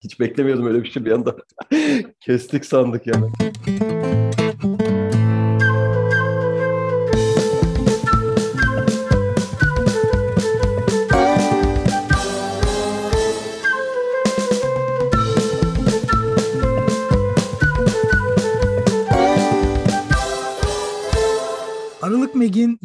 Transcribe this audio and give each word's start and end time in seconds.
Hiç 0.00 0.20
beklemiyordum 0.20 0.66
öyle 0.66 0.82
bir 0.82 0.90
şey 0.90 1.04
bir 1.04 1.12
anda. 1.12 1.36
Kestik 2.20 2.64
sandık 2.64 3.06
yani. 3.06 3.26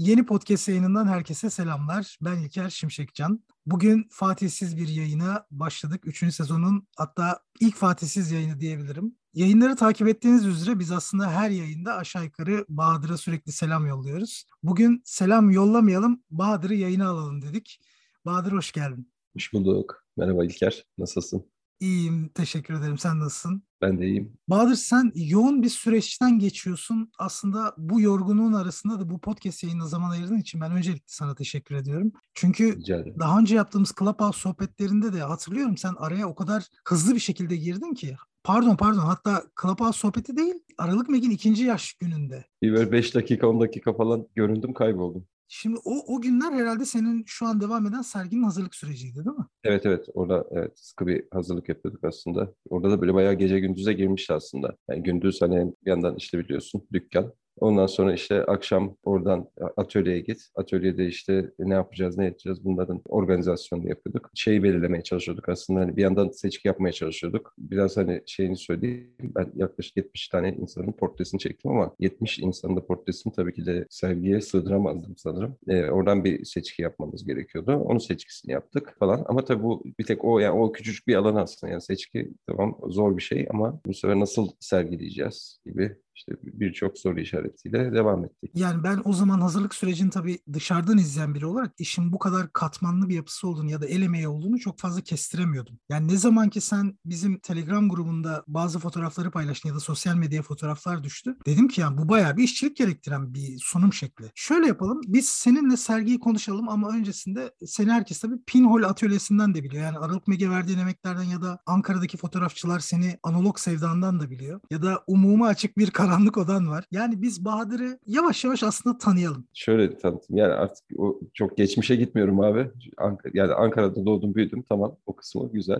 Yeni 0.05 0.25
podcast 0.25 0.67
yayınından 0.67 1.07
herkese 1.07 1.49
selamlar. 1.49 2.17
Ben 2.21 2.37
İlker 2.37 2.69
Şimşekcan. 2.69 3.43
Bugün 3.65 4.07
Fatihsiz 4.11 4.77
bir 4.77 4.87
yayına 4.87 5.45
başladık. 5.51 6.01
Üçüncü 6.07 6.33
sezonun 6.33 6.87
hatta 6.97 7.39
ilk 7.59 7.75
Fatihsiz 7.75 8.31
yayını 8.31 8.59
diyebilirim. 8.59 9.15
Yayınları 9.33 9.75
takip 9.75 10.07
ettiğiniz 10.07 10.45
üzere 10.45 10.79
biz 10.79 10.91
aslında 10.91 11.31
her 11.31 11.49
yayında 11.49 11.95
aşağı 11.95 12.23
yukarı 12.23 12.65
Bahadır'a 12.69 13.17
sürekli 13.17 13.51
selam 13.51 13.87
yolluyoruz. 13.87 14.45
Bugün 14.63 15.01
selam 15.05 15.51
yollamayalım, 15.51 16.23
Bahadır'ı 16.29 16.75
yayına 16.75 17.09
alalım 17.09 17.41
dedik. 17.41 17.81
Bahadır 18.25 18.51
hoş 18.51 18.71
geldin. 18.71 19.11
Hoş 19.33 19.53
bulduk. 19.53 20.05
Merhaba 20.17 20.45
İlker. 20.45 20.85
Nasılsın? 20.97 21.45
İyiyim, 21.79 22.29
teşekkür 22.29 22.73
ederim. 22.73 22.97
Sen 22.97 23.19
nasılsın? 23.19 23.63
Ben 23.85 23.99
de 23.99 24.07
iyiyim. 24.07 24.33
Bahadır 24.47 24.75
sen 24.75 25.11
yoğun 25.15 25.63
bir 25.63 25.69
süreçten 25.69 26.39
geçiyorsun. 26.39 27.11
Aslında 27.19 27.73
bu 27.77 28.01
yorgunluğun 28.01 28.53
arasında 28.53 28.99
da 28.99 29.09
bu 29.09 29.21
podcast 29.21 29.63
yayınına 29.63 29.87
zaman 29.87 30.09
ayırdığın 30.09 30.37
için 30.37 30.61
ben 30.61 30.71
öncelikle 30.71 31.03
sana 31.07 31.35
teşekkür 31.35 31.75
ediyorum. 31.75 32.11
Çünkü 32.33 32.79
daha 33.19 33.39
önce 33.39 33.55
yaptığımız 33.55 33.93
Clubhouse 33.99 34.39
sohbetlerinde 34.39 35.13
de 35.13 35.19
hatırlıyorum 35.19 35.77
sen 35.77 35.93
araya 35.97 36.27
o 36.27 36.35
kadar 36.35 36.63
hızlı 36.87 37.15
bir 37.15 37.19
şekilde 37.19 37.55
girdin 37.55 37.93
ki. 37.93 38.15
Pardon 38.43 38.75
pardon 38.75 38.99
hatta 38.99 39.43
Clubhouse 39.61 39.99
sohbeti 39.99 40.37
değil 40.37 40.55
Aralık 40.77 41.09
Meg'in 41.09 41.31
ikinci 41.31 41.63
yaş 41.63 41.93
gününde. 41.93 42.45
Bir 42.61 42.73
böyle 42.73 42.91
5 42.91 43.15
dakika 43.15 43.47
10 43.47 43.61
dakika 43.61 43.93
falan 43.93 44.27
göründüm 44.35 44.73
kayboldum. 44.73 45.27
Şimdi 45.47 45.79
o, 45.85 46.15
o 46.15 46.21
günler 46.21 46.51
herhalde 46.51 46.85
senin 46.85 47.23
şu 47.27 47.45
an 47.45 47.61
devam 47.61 47.87
eden 47.87 48.01
serginin 48.01 48.43
hazırlık 48.43 48.75
süreciydi 48.75 49.15
değil 49.15 49.37
mi? 49.37 49.45
Evet 49.63 49.85
evet 49.85 50.05
orada 50.13 50.45
evet 50.51 50.79
sıkı 50.79 51.07
bir 51.07 51.23
hazırlık 51.33 51.69
yapıyorduk 51.69 52.03
aslında. 52.03 52.53
Orada 52.69 52.91
da 52.91 53.01
böyle 53.01 53.13
bayağı 53.13 53.33
gece 53.33 53.59
gündüze 53.59 53.93
girmişti 53.93 54.33
aslında. 54.33 54.75
Yani 54.89 55.03
gündüz 55.03 55.41
hani 55.41 55.73
bir 55.85 55.89
yandan 55.89 56.15
işte 56.15 56.39
biliyorsun 56.39 56.87
dükkan 56.93 57.33
Ondan 57.59 57.85
sonra 57.85 58.13
işte 58.13 58.43
akşam 58.43 58.95
oradan 59.03 59.49
atölyeye 59.77 60.19
git. 60.19 60.41
Atölyede 60.55 61.07
işte 61.07 61.51
ne 61.59 61.73
yapacağız, 61.73 62.17
ne 62.17 62.25
edeceğiz 62.25 62.65
bunların 62.65 63.01
organizasyonunu 63.09 63.89
yapıyorduk. 63.89 64.31
Şeyi 64.35 64.63
belirlemeye 64.63 65.03
çalışıyorduk 65.03 65.49
aslında. 65.49 65.79
Hani 65.79 65.97
bir 65.97 66.01
yandan 66.01 66.29
seçki 66.29 66.67
yapmaya 66.67 66.91
çalışıyorduk. 66.91 67.53
Biraz 67.57 67.97
hani 67.97 68.21
şeyini 68.25 68.57
söyleyeyim. 68.57 69.15
Ben 69.21 69.51
yaklaşık 69.55 69.97
70 69.97 70.27
tane 70.27 70.53
insanın 70.53 70.91
portresini 70.91 71.39
çektim 71.39 71.71
ama 71.71 71.95
70 71.99 72.39
insanın 72.39 72.75
da 72.75 72.85
portresini 72.85 73.33
tabii 73.33 73.53
ki 73.53 73.65
de 73.65 73.85
sergiye 73.89 74.41
sığdıramazdım 74.41 75.17
sanırım. 75.17 75.57
Ee, 75.67 75.83
oradan 75.83 76.23
bir 76.23 76.45
seçki 76.45 76.81
yapmamız 76.81 77.25
gerekiyordu. 77.25 77.75
Onun 77.75 77.99
seçkisini 77.99 78.51
yaptık 78.51 78.95
falan. 78.99 79.25
Ama 79.27 79.45
tabii 79.45 79.63
bu 79.63 79.83
bir 79.99 80.05
tek 80.05 80.25
o 80.25 80.39
yani 80.39 80.59
o 80.59 80.71
küçücük 80.71 81.07
bir 81.07 81.15
alan 81.15 81.35
aslında. 81.35 81.71
Yani 81.71 81.81
seçki 81.81 82.29
tamam 82.47 82.77
zor 82.87 83.17
bir 83.17 83.21
şey 83.21 83.47
ama 83.49 83.79
bu 83.85 83.93
sefer 83.93 84.19
nasıl 84.19 84.47
sergileyeceğiz 84.59 85.59
gibi 85.65 85.95
işte 86.15 86.31
birçok 86.43 86.97
soru 86.97 87.19
işaretiyle 87.19 87.93
devam 87.93 88.25
ettik. 88.25 88.51
Yani 88.53 88.83
ben 88.83 89.01
o 89.05 89.13
zaman 89.13 89.41
hazırlık 89.41 89.75
sürecini 89.75 90.09
tabii 90.09 90.39
dışarıdan 90.53 90.97
izleyen 90.97 91.35
biri 91.35 91.45
olarak 91.45 91.73
işin 91.77 92.11
bu 92.13 92.19
kadar 92.19 92.53
katmanlı 92.53 93.09
bir 93.09 93.15
yapısı 93.15 93.47
olduğunu 93.47 93.71
ya 93.71 93.81
da 93.81 93.85
el 93.85 94.01
emeği 94.01 94.27
olduğunu 94.27 94.59
çok 94.59 94.79
fazla 94.79 95.01
kestiremiyordum. 95.01 95.79
Yani 95.89 96.07
ne 96.07 96.17
zaman 96.17 96.49
ki 96.49 96.61
sen 96.61 96.99
bizim 97.05 97.39
Telegram 97.39 97.89
grubunda 97.89 98.43
bazı 98.47 98.79
fotoğrafları 98.79 99.31
paylaştın 99.31 99.69
ya 99.69 99.75
da 99.75 99.79
sosyal 99.79 100.15
medyaya 100.15 100.41
fotoğraflar 100.41 101.03
düştü. 101.03 101.37
Dedim 101.45 101.67
ki 101.67 101.81
yani 101.81 101.97
bu 101.97 102.09
bayağı 102.09 102.37
bir 102.37 102.43
işçilik 102.43 102.77
gerektiren 102.77 103.33
bir 103.33 103.59
sunum 103.63 103.93
şekli. 103.93 104.25
Şöyle 104.35 104.67
yapalım. 104.67 105.01
Biz 105.07 105.29
seninle 105.29 105.77
sergiyi 105.77 106.19
konuşalım 106.19 106.69
ama 106.69 106.89
öncesinde 106.89 107.51
seni 107.65 107.91
herkes 107.91 108.19
tabii 108.19 108.43
Pinhole 108.47 108.85
atölyesinden 108.85 109.53
de 109.53 109.63
biliyor. 109.63 109.83
Yani 109.83 109.97
Aralık 109.97 110.27
Mege 110.27 110.49
verdiğin 110.49 110.79
emeklerden 110.79 111.23
ya 111.23 111.41
da 111.41 111.59
Ankara'daki 111.65 112.17
fotoğrafçılar 112.17 112.79
seni 112.79 113.19
analog 113.23 113.59
sevdandan 113.59 114.19
da 114.19 114.29
biliyor. 114.29 114.59
Ya 114.71 114.81
da 114.81 115.03
umuma 115.07 115.47
açık 115.47 115.77
bir 115.77 115.91
karanlık 116.05 116.37
odan 116.37 116.69
var. 116.69 116.85
Yani 116.91 117.21
biz 117.21 117.45
Bahadır'ı 117.45 117.99
yavaş 118.05 118.43
yavaş 118.43 118.63
aslında 118.63 118.97
tanıyalım. 118.97 119.47
Şöyle 119.53 119.97
tanıtım. 119.97 120.37
Yani 120.37 120.53
artık 120.53 120.85
o 120.97 121.19
çok 121.33 121.57
geçmişe 121.57 121.95
gitmiyorum 121.95 122.39
abi. 122.39 122.71
Ankara, 122.97 123.31
yani 123.35 123.53
Ankara'da 123.53 124.05
doğdum 124.05 124.35
büyüdüm. 124.35 124.63
Tamam 124.69 124.95
o 125.05 125.15
kısmı 125.15 125.51
güzel. 125.51 125.79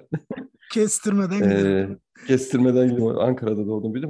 Kestirmeden 0.72 1.38
gidelim. 1.38 2.00
Kestirmeden 2.28 2.90
gidiyorum. 2.90 3.20
Ankara'da 3.20 3.68
doğdum 3.68 3.94
büyüdüm. 3.94 4.09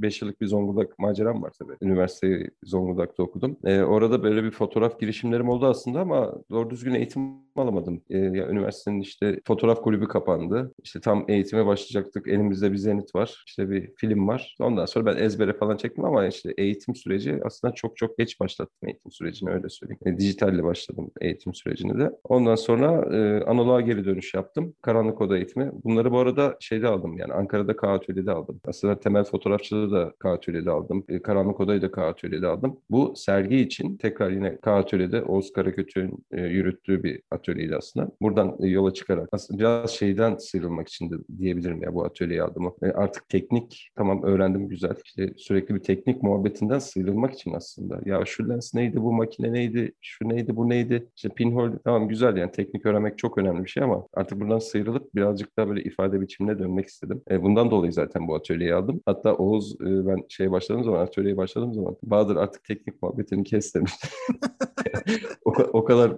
5 0.00 0.22
yıllık 0.22 0.40
bir 0.40 0.46
Zonguldak 0.46 0.98
maceram 0.98 1.42
var 1.42 1.52
tabii. 1.58 1.72
Üniversiteyi 1.82 2.50
Zonguldak'ta 2.64 3.22
okudum. 3.22 3.56
Ee, 3.64 3.80
orada 3.80 4.22
böyle 4.22 4.44
bir 4.44 4.50
fotoğraf 4.50 5.00
girişimlerim 5.00 5.48
oldu 5.48 5.66
aslında 5.66 6.00
ama 6.00 6.34
doğru 6.50 6.70
düzgün 6.70 6.94
eğitim 6.94 7.22
alamadım. 7.56 8.02
Ee, 8.10 8.18
ya 8.18 8.48
üniversitenin 8.48 9.00
işte 9.00 9.40
fotoğraf 9.46 9.82
kulübü 9.82 10.08
kapandı. 10.08 10.72
İşte 10.82 11.00
tam 11.00 11.24
eğitime 11.28 11.66
başlayacaktık. 11.66 12.28
Elimizde 12.28 12.72
bir 12.72 12.76
zenit 12.76 13.14
var. 13.14 13.44
İşte 13.46 13.70
bir 13.70 13.92
film 13.96 14.28
var. 14.28 14.56
Ondan 14.60 14.86
sonra 14.86 15.06
ben 15.06 15.22
ezbere 15.22 15.52
falan 15.52 15.76
çektim 15.76 16.04
ama 16.04 16.26
işte 16.26 16.54
eğitim 16.58 16.94
süreci 16.94 17.40
aslında 17.44 17.74
çok 17.74 17.96
çok 17.96 18.18
geç 18.18 18.40
başlattım 18.40 18.88
eğitim 18.88 19.10
sürecini 19.12 19.50
öyle 19.50 19.68
söyleyeyim. 19.68 20.00
E, 20.06 20.18
dijitalle 20.18 20.64
başladım 20.64 21.10
eğitim 21.20 21.54
sürecini 21.54 21.98
de. 21.98 22.10
Ondan 22.24 22.54
sonra 22.54 23.16
e, 23.16 23.44
analoğa 23.44 23.80
geri 23.80 24.04
dönüş 24.04 24.34
yaptım. 24.34 24.74
Karanlık 24.82 25.20
oda 25.20 25.36
eğitimi. 25.36 25.70
Bunları 25.84 26.12
bu 26.12 26.18
arada 26.18 26.56
şeyde 26.60 26.88
aldım 26.88 27.18
yani 27.18 27.32
Ankara'da 27.44 27.76
K 27.76 27.88
atölyede 27.92 28.32
aldım. 28.32 28.60
Aslında 28.66 29.00
temel 29.00 29.24
fotoğrafçılığı 29.24 29.92
da 29.92 30.12
K 30.20 30.30
atölyede 30.30 30.70
aldım. 30.70 31.04
E, 31.08 31.22
Karanlık 31.22 31.60
Oda'yı 31.60 31.82
da 31.82 31.90
K 31.90 32.06
atölyede 32.06 32.46
aldım. 32.46 32.76
Bu 32.90 33.12
sergi 33.16 33.56
için 33.56 33.96
tekrar 33.96 34.30
yine 34.30 34.58
K 34.60 34.74
atölyede 34.74 35.22
Oğuz 35.22 35.52
Karakötü'nün 35.52 36.24
e, 36.30 36.40
yürüttüğü 36.40 37.02
bir 37.02 37.22
atölyeydi 37.30 37.76
aslında. 37.76 38.10
Buradan 38.22 38.56
e, 38.60 38.68
yola 38.68 38.94
çıkarak 38.94 39.28
aslında 39.32 39.60
biraz 39.60 39.90
şeyden 39.90 40.36
sıyrılmak 40.36 40.88
için 40.88 41.10
de 41.10 41.14
diyebilirim 41.38 41.82
ya 41.82 41.94
bu 41.94 42.04
atölyeyi 42.04 42.42
aldım. 42.42 42.72
E, 42.82 42.86
artık 42.86 43.28
teknik 43.28 43.90
tamam 43.96 44.22
öğrendim 44.22 44.68
güzel. 44.68 44.94
İşte 45.04 45.32
sürekli 45.36 45.74
bir 45.74 45.80
teknik 45.80 46.22
muhabbetinden 46.22 46.78
sıyrılmak 46.78 47.34
için 47.34 47.52
aslında. 47.52 48.00
Ya 48.04 48.24
şu 48.26 48.48
lens 48.48 48.74
neydi, 48.74 48.96
bu 49.02 49.12
makine 49.12 49.52
neydi, 49.52 49.92
şu 50.00 50.28
neydi, 50.28 50.56
bu 50.56 50.68
neydi? 50.68 51.08
İşte 51.16 51.28
pinhole 51.28 51.72
tamam 51.84 52.08
güzel 52.08 52.36
yani 52.36 52.50
teknik 52.50 52.86
öğrenmek 52.86 53.18
çok 53.18 53.38
önemli 53.38 53.64
bir 53.64 53.70
şey 53.70 53.82
ama 53.82 54.06
artık 54.14 54.40
buradan 54.40 54.58
sıyrılıp 54.58 55.14
birazcık 55.14 55.56
daha 55.56 55.68
böyle 55.68 55.82
ifade 55.82 56.20
biçimine 56.20 56.58
dönmek 56.58 56.86
istedim. 56.86 57.22
E, 57.30 57.33
bundan 57.42 57.70
dolayı 57.70 57.92
zaten 57.92 58.28
bu 58.28 58.34
atölyeyi 58.34 58.74
aldım. 58.74 59.00
Hatta 59.06 59.34
Oğuz 59.34 59.74
e, 59.80 60.06
ben 60.06 60.24
şeye 60.28 60.50
başladığım 60.50 60.84
zaman, 60.84 61.00
atölyeye 61.00 61.36
başladığım 61.36 61.74
zaman 61.74 61.96
Bahadır 62.02 62.36
artık 62.36 62.64
teknik 62.64 63.02
muhabbetini 63.02 63.44
kes 63.44 63.74
demişti. 63.74 64.08
o, 65.44 65.50
o 65.50 65.84
kadar 65.84 66.12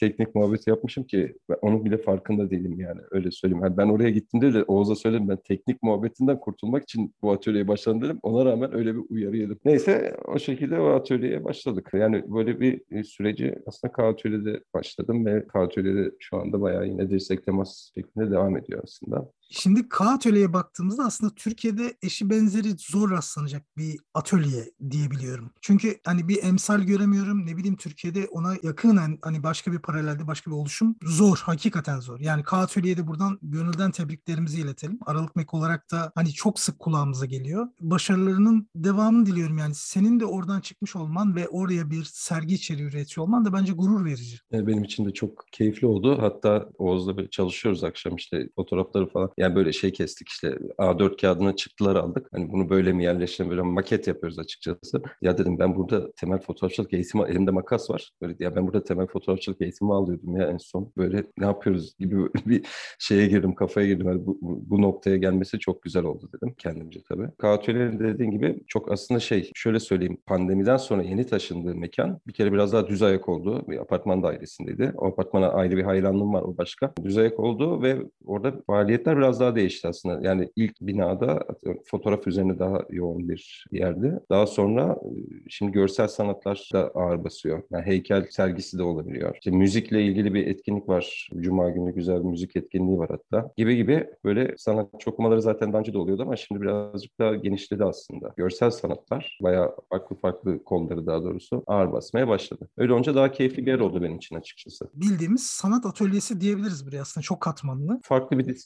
teknik 0.00 0.34
muhabbet 0.34 0.66
yapmışım 0.66 1.04
ki 1.04 1.36
ben 1.48 1.56
onun 1.62 1.84
bile 1.84 1.98
farkında 1.98 2.50
değilim 2.50 2.80
yani 2.80 3.00
öyle 3.10 3.30
söyleyeyim. 3.30 3.64
Yani 3.64 3.76
ben 3.76 3.88
oraya 3.88 4.10
gittiğimde 4.10 4.54
de 4.54 4.64
Oğuz'a 4.64 4.94
söyledim 4.94 5.28
ben 5.28 5.36
teknik 5.36 5.82
muhabbetinden 5.82 6.40
kurtulmak 6.40 6.82
için 6.82 7.14
bu 7.22 7.32
atölyeye 7.32 7.68
başladım 7.68 8.02
dedim. 8.02 8.18
Ona 8.22 8.44
rağmen 8.44 8.74
öyle 8.74 8.94
bir 8.94 9.02
uyarı 9.10 9.36
yedim. 9.36 9.58
Neyse 9.64 10.16
o 10.26 10.38
şekilde 10.38 10.80
o 10.80 10.88
atölyeye 10.88 11.44
başladık. 11.44 11.90
Yani 11.92 12.24
böyle 12.26 12.60
bir 12.60 13.04
süreci 13.04 13.54
aslında 13.66 13.92
K 13.92 14.08
atölyede 14.08 14.60
başladım 14.74 15.26
ve 15.26 15.46
K 15.46 15.60
atölyede 15.60 16.10
şu 16.18 16.36
anda 16.36 16.60
bayağı 16.60 16.86
yine 16.86 17.10
dirsek 17.10 17.44
temas 17.44 17.90
şeklinde 17.94 18.30
devam 18.30 18.56
ediyor 18.56 18.80
aslında. 18.84 19.30
Şimdi 19.50 19.88
K 19.88 20.04
atölyeye 20.04 20.52
baktığımızda 20.52 21.04
aslında 21.04 21.34
Türkiye'de 21.34 21.96
eşi 22.02 22.30
benzeri 22.30 22.68
zor 22.78 23.10
rastlanacak 23.10 23.76
bir 23.76 23.98
atölye 24.14 24.70
diyebiliyorum. 24.90 25.50
Çünkü 25.60 25.98
hani 26.04 26.28
bir 26.28 26.44
emsal 26.44 26.80
göremiyorum. 26.80 27.46
Ne 27.46 27.56
bileyim 27.56 27.76
Türkiye'de 27.76 28.26
ona 28.30 28.54
yakın 28.62 29.18
hani 29.22 29.42
başka 29.42 29.72
bir 29.72 29.78
paralelde 29.78 30.26
başka 30.26 30.50
bir 30.50 30.56
oluşum 30.56 30.96
zor. 31.02 31.42
Hakikaten 31.44 32.00
zor. 32.00 32.20
Yani 32.20 32.42
K 32.42 32.56
atölyede 32.56 33.06
buradan 33.06 33.38
gönülden 33.42 33.90
tebriklerimizi 33.90 34.60
iletelim. 34.60 34.98
Aralık 35.06 35.36
Mek 35.36 35.54
olarak 35.54 35.90
da 35.90 36.12
hani 36.14 36.32
çok 36.32 36.60
sık 36.60 36.78
kulağımıza 36.78 37.26
geliyor. 37.26 37.68
Başarılarının 37.80 38.68
devamını 38.74 39.26
diliyorum 39.26 39.58
yani. 39.58 39.74
Senin 39.74 40.20
de 40.20 40.26
oradan 40.26 40.60
çıkmış 40.60 40.96
olman 40.96 41.36
ve 41.36 41.48
oraya 41.48 41.90
bir 41.90 42.04
sergi 42.04 42.54
içeriği 42.54 42.88
üretiyor 42.88 43.26
olman 43.26 43.44
da 43.44 43.52
bence 43.52 43.72
gurur 43.72 44.04
verici. 44.04 44.38
Benim 44.52 44.84
için 44.84 45.06
de 45.06 45.12
çok 45.12 45.44
keyifli 45.52 45.86
oldu. 45.86 46.18
Hatta 46.20 46.68
Oğuz'la 46.78 47.30
çalışıyoruz 47.30 47.84
akşam 47.84 48.16
işte 48.16 48.48
fotoğrafları 48.56 49.08
falan 49.08 49.30
yani 49.38 49.54
böyle 49.54 49.72
şey 49.72 49.92
kestik 49.92 50.28
işte 50.28 50.58
A4 50.78 51.20
kağıdına 51.20 51.56
çıktılar 51.56 51.96
aldık. 51.96 52.28
Hani 52.32 52.52
bunu 52.52 52.70
böyle 52.70 52.92
mi 52.92 53.04
yerleştirelim 53.04 53.50
böyle 53.50 53.62
maket 53.62 54.06
yapıyoruz 54.06 54.38
açıkçası. 54.38 55.02
Ya 55.22 55.38
dedim 55.38 55.58
ben 55.58 55.76
burada 55.76 56.12
temel 56.12 56.38
fotoğrafçılık 56.38 56.92
eğitimi 56.92 57.24
elimde 57.28 57.50
makas 57.50 57.90
var. 57.90 58.10
Böyle 58.22 58.36
ya 58.40 58.56
ben 58.56 58.66
burada 58.66 58.84
temel 58.84 59.06
fotoğrafçılık 59.06 59.60
eğitimi 59.60 59.94
alıyordum 59.94 60.36
ya 60.36 60.48
en 60.48 60.56
son. 60.56 60.92
Böyle 60.96 61.24
ne 61.38 61.46
yapıyoruz 61.46 61.94
gibi 61.98 62.16
bir 62.46 62.66
şeye 62.98 63.26
girdim 63.26 63.54
kafaya 63.54 63.86
girdim. 63.86 64.06
Yani 64.06 64.26
bu, 64.26 64.38
bu, 64.42 64.82
noktaya 64.82 65.16
gelmesi 65.16 65.58
çok 65.58 65.82
güzel 65.82 66.04
oldu 66.04 66.28
dedim 66.34 66.54
kendimce 66.58 67.00
tabii. 67.08 67.28
Kağıtölyeleri 67.38 67.98
dediğin 67.98 68.30
gibi 68.30 68.64
çok 68.66 68.92
aslında 68.92 69.20
şey 69.20 69.50
şöyle 69.54 69.80
söyleyeyim 69.80 70.18
pandemiden 70.26 70.76
sonra 70.76 71.02
yeni 71.02 71.26
taşındığı 71.26 71.74
mekan 71.74 72.20
bir 72.26 72.32
kere 72.32 72.52
biraz 72.52 72.72
daha 72.72 72.88
düz 72.88 73.02
ayak 73.02 73.28
oldu. 73.28 73.64
Bir 73.68 73.78
apartman 73.78 74.22
dairesindeydi. 74.22 74.92
O 74.96 75.06
apartmana 75.06 75.48
ayrı 75.48 75.76
bir 75.76 75.82
hayranlığım 75.82 76.34
var 76.34 76.42
o 76.42 76.56
başka. 76.56 76.92
Düz 77.04 77.18
ayak 77.18 77.40
oldu 77.40 77.82
ve 77.82 78.02
orada 78.26 78.54
faaliyetler 78.66 79.16
biraz 79.16 79.27
biraz 79.28 79.40
daha 79.40 79.56
değişti 79.56 79.88
aslında. 79.88 80.20
Yani 80.28 80.50
ilk 80.56 80.80
binada 80.80 81.46
fotoğraf 81.84 82.26
üzerine 82.26 82.58
daha 82.58 82.78
yoğun 82.90 83.28
bir 83.28 83.64
yerdi. 83.72 84.20
Daha 84.30 84.46
sonra 84.46 84.96
e, 85.04 85.10
şimdi 85.48 85.72
görsel 85.72 86.08
sanatlar 86.08 86.70
da 86.72 86.90
ağır 86.94 87.24
basıyor. 87.24 87.62
Yani 87.70 87.86
heykel 87.86 88.26
sergisi 88.30 88.78
de 88.78 88.82
olabiliyor. 88.82 89.34
İşte 89.34 89.50
müzikle 89.50 90.02
ilgili 90.02 90.34
bir 90.34 90.46
etkinlik 90.46 90.88
var. 90.88 91.30
Cuma 91.40 91.70
günü 91.70 91.94
güzel 91.94 92.18
bir 92.18 92.28
müzik 92.28 92.56
etkinliği 92.56 92.98
var 92.98 93.10
hatta. 93.10 93.52
Gibi 93.56 93.76
gibi 93.76 94.06
böyle 94.24 94.54
sanatçı 94.58 95.10
okumaları 95.10 95.42
zaten 95.42 95.72
daha 95.72 95.80
önce 95.80 95.92
de 95.92 95.98
oluyordu 95.98 96.22
ama 96.22 96.36
şimdi 96.36 96.62
birazcık 96.62 97.18
daha 97.18 97.34
genişledi 97.34 97.84
aslında. 97.84 98.32
Görsel 98.36 98.70
sanatlar 98.70 99.38
bayağı 99.42 99.76
farklı 99.90 100.16
farklı 100.16 100.64
kolları 100.64 101.06
daha 101.06 101.22
doğrusu 101.22 101.62
ağır 101.66 101.92
basmaya 101.92 102.28
başladı. 102.28 102.68
Öyle 102.78 102.92
olunca 102.92 103.14
daha 103.14 103.32
keyifli 103.32 103.66
bir 103.66 103.70
yer 103.70 103.78
oldu 103.78 104.02
benim 104.02 104.16
için 104.16 104.36
açıkçası. 104.36 104.90
Bildiğimiz 104.94 105.46
sanat 105.46 105.86
atölyesi 105.86 106.40
diyebiliriz 106.40 106.86
buraya 106.86 107.02
aslında. 107.02 107.22
Çok 107.22 107.40
katmanlı. 107.40 108.00
Farklı 108.02 108.38
bir 108.38 108.56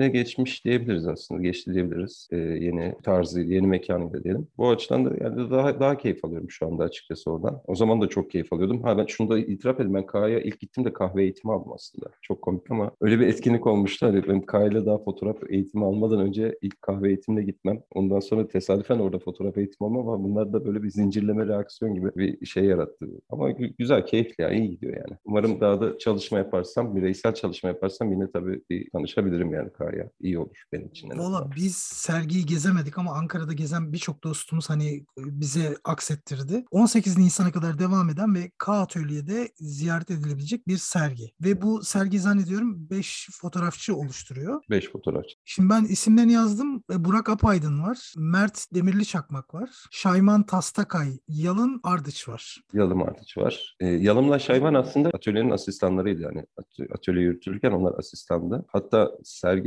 disipline 0.00 0.08
geçmiş 0.08 0.64
diyebiliriz 0.64 1.06
aslında. 1.06 1.42
Geçti 1.42 1.74
diyebiliriz. 1.74 2.28
Ee, 2.32 2.36
yeni 2.36 2.94
tarzı, 3.02 3.40
yeni 3.40 3.66
mekanıyla 3.66 4.24
diyelim. 4.24 4.48
Bu 4.58 4.68
açıdan 4.68 5.04
da 5.04 5.24
yani 5.24 5.50
daha 5.50 5.80
daha 5.80 5.98
keyif 5.98 6.24
alıyorum 6.24 6.50
şu 6.50 6.66
anda 6.66 6.84
açıkçası 6.84 7.30
oradan. 7.30 7.62
O 7.66 7.74
zaman 7.74 8.00
da 8.00 8.08
çok 8.08 8.30
keyif 8.30 8.52
alıyordum. 8.52 8.82
Ha 8.82 8.98
ben 8.98 9.06
şunu 9.06 9.30
da 9.30 9.38
itiraf 9.38 9.76
edeyim. 9.76 9.94
Ben 9.94 10.06
K'ya 10.06 10.40
ilk 10.40 10.60
gittim 10.60 10.84
de 10.84 10.92
kahve 10.92 11.22
eğitimi 11.22 11.52
aldım 11.52 11.72
aslında. 11.72 12.06
Çok 12.22 12.42
komik 12.42 12.70
ama 12.70 12.90
öyle 13.00 13.20
bir 13.20 13.26
etkinlik 13.26 13.66
olmuştu. 13.66 14.06
Hani 14.06 14.28
ben 14.28 14.40
K'yla 14.40 14.86
daha 14.86 14.98
fotoğraf 14.98 15.36
eğitimi 15.50 15.84
almadan 15.84 16.20
önce 16.20 16.58
ilk 16.62 16.82
kahve 16.82 17.08
eğitimine 17.08 17.42
gitmem. 17.42 17.82
Ondan 17.94 18.20
sonra 18.20 18.48
tesadüfen 18.48 18.98
orada 18.98 19.18
fotoğraf 19.18 19.58
eğitimi 19.58 19.86
almam 19.86 20.08
ama 20.08 20.24
bunlar 20.24 20.52
da 20.52 20.64
böyle 20.64 20.82
bir 20.82 20.90
zincirleme 20.90 21.46
reaksiyon 21.46 21.94
gibi 21.94 22.10
bir 22.16 22.46
şey 22.46 22.64
yarattı. 22.64 23.06
Ama 23.30 23.50
güzel, 23.50 24.06
keyifli 24.06 24.42
yani 24.42 24.58
iyi 24.58 24.70
gidiyor 24.70 24.92
yani. 24.96 25.18
Umarım 25.24 25.60
daha 25.60 25.80
da 25.80 25.98
çalışma 25.98 26.38
yaparsam, 26.38 26.96
bireysel 26.96 27.34
çalışma 27.34 27.68
yaparsam 27.68 28.12
yine 28.12 28.30
tabii 28.30 28.60
bir 28.70 28.90
tanışabilirim 28.90 29.54
yani 29.54 29.70
K'ya. 29.72 29.89
İyi 30.20 30.38
olur 30.38 30.62
benim 30.72 30.88
için. 30.88 31.10
Valla 31.18 31.50
biz 31.56 31.76
sergiyi 31.76 32.46
gezemedik 32.46 32.98
ama 32.98 33.14
Ankara'da 33.14 33.52
gezen 33.52 33.92
birçok 33.92 34.24
dostumuz 34.24 34.70
hani 34.70 35.04
bize 35.18 35.76
aksettirdi. 35.84 36.64
18 36.70 37.18
Nisan'a 37.18 37.52
kadar 37.52 37.78
devam 37.78 38.10
eden 38.10 38.34
ve 38.34 38.50
K 38.58 38.72
Atölye'de 38.72 39.48
ziyaret 39.56 40.10
edilebilecek 40.10 40.68
bir 40.68 40.76
sergi. 40.76 41.32
Ve 41.44 41.62
bu 41.62 41.82
sergi 41.82 42.18
zannediyorum 42.20 42.90
5 42.90 43.28
fotoğrafçı 43.32 43.96
oluşturuyor. 43.96 44.62
5 44.70 44.90
fotoğrafçı. 44.90 45.36
Şimdi 45.44 45.70
ben 45.70 45.84
isimlerini 45.84 46.32
yazdım. 46.32 46.82
E, 46.92 47.04
Burak 47.04 47.28
Apaydın 47.28 47.82
var. 47.82 48.12
Mert 48.16 48.66
Demirli 48.74 49.06
Çakmak 49.06 49.54
var. 49.54 49.70
Şayman 49.90 50.46
Tastakay, 50.46 51.18
Yalın 51.28 51.80
Ardıç 51.82 52.28
var. 52.28 52.60
Yalım 52.72 53.02
Ardıç 53.02 53.38
var. 53.38 53.76
E, 53.80 53.86
Yalım'la 53.86 54.38
Şayman 54.38 54.74
aslında 54.74 55.08
atölyenin 55.08 55.50
asistanlarıydı 55.50 56.22
yani. 56.22 56.46
Atölye 56.94 57.22
yürütülürken 57.22 57.70
onlar 57.70 57.98
asistandı. 57.98 58.64
Hatta 58.68 59.10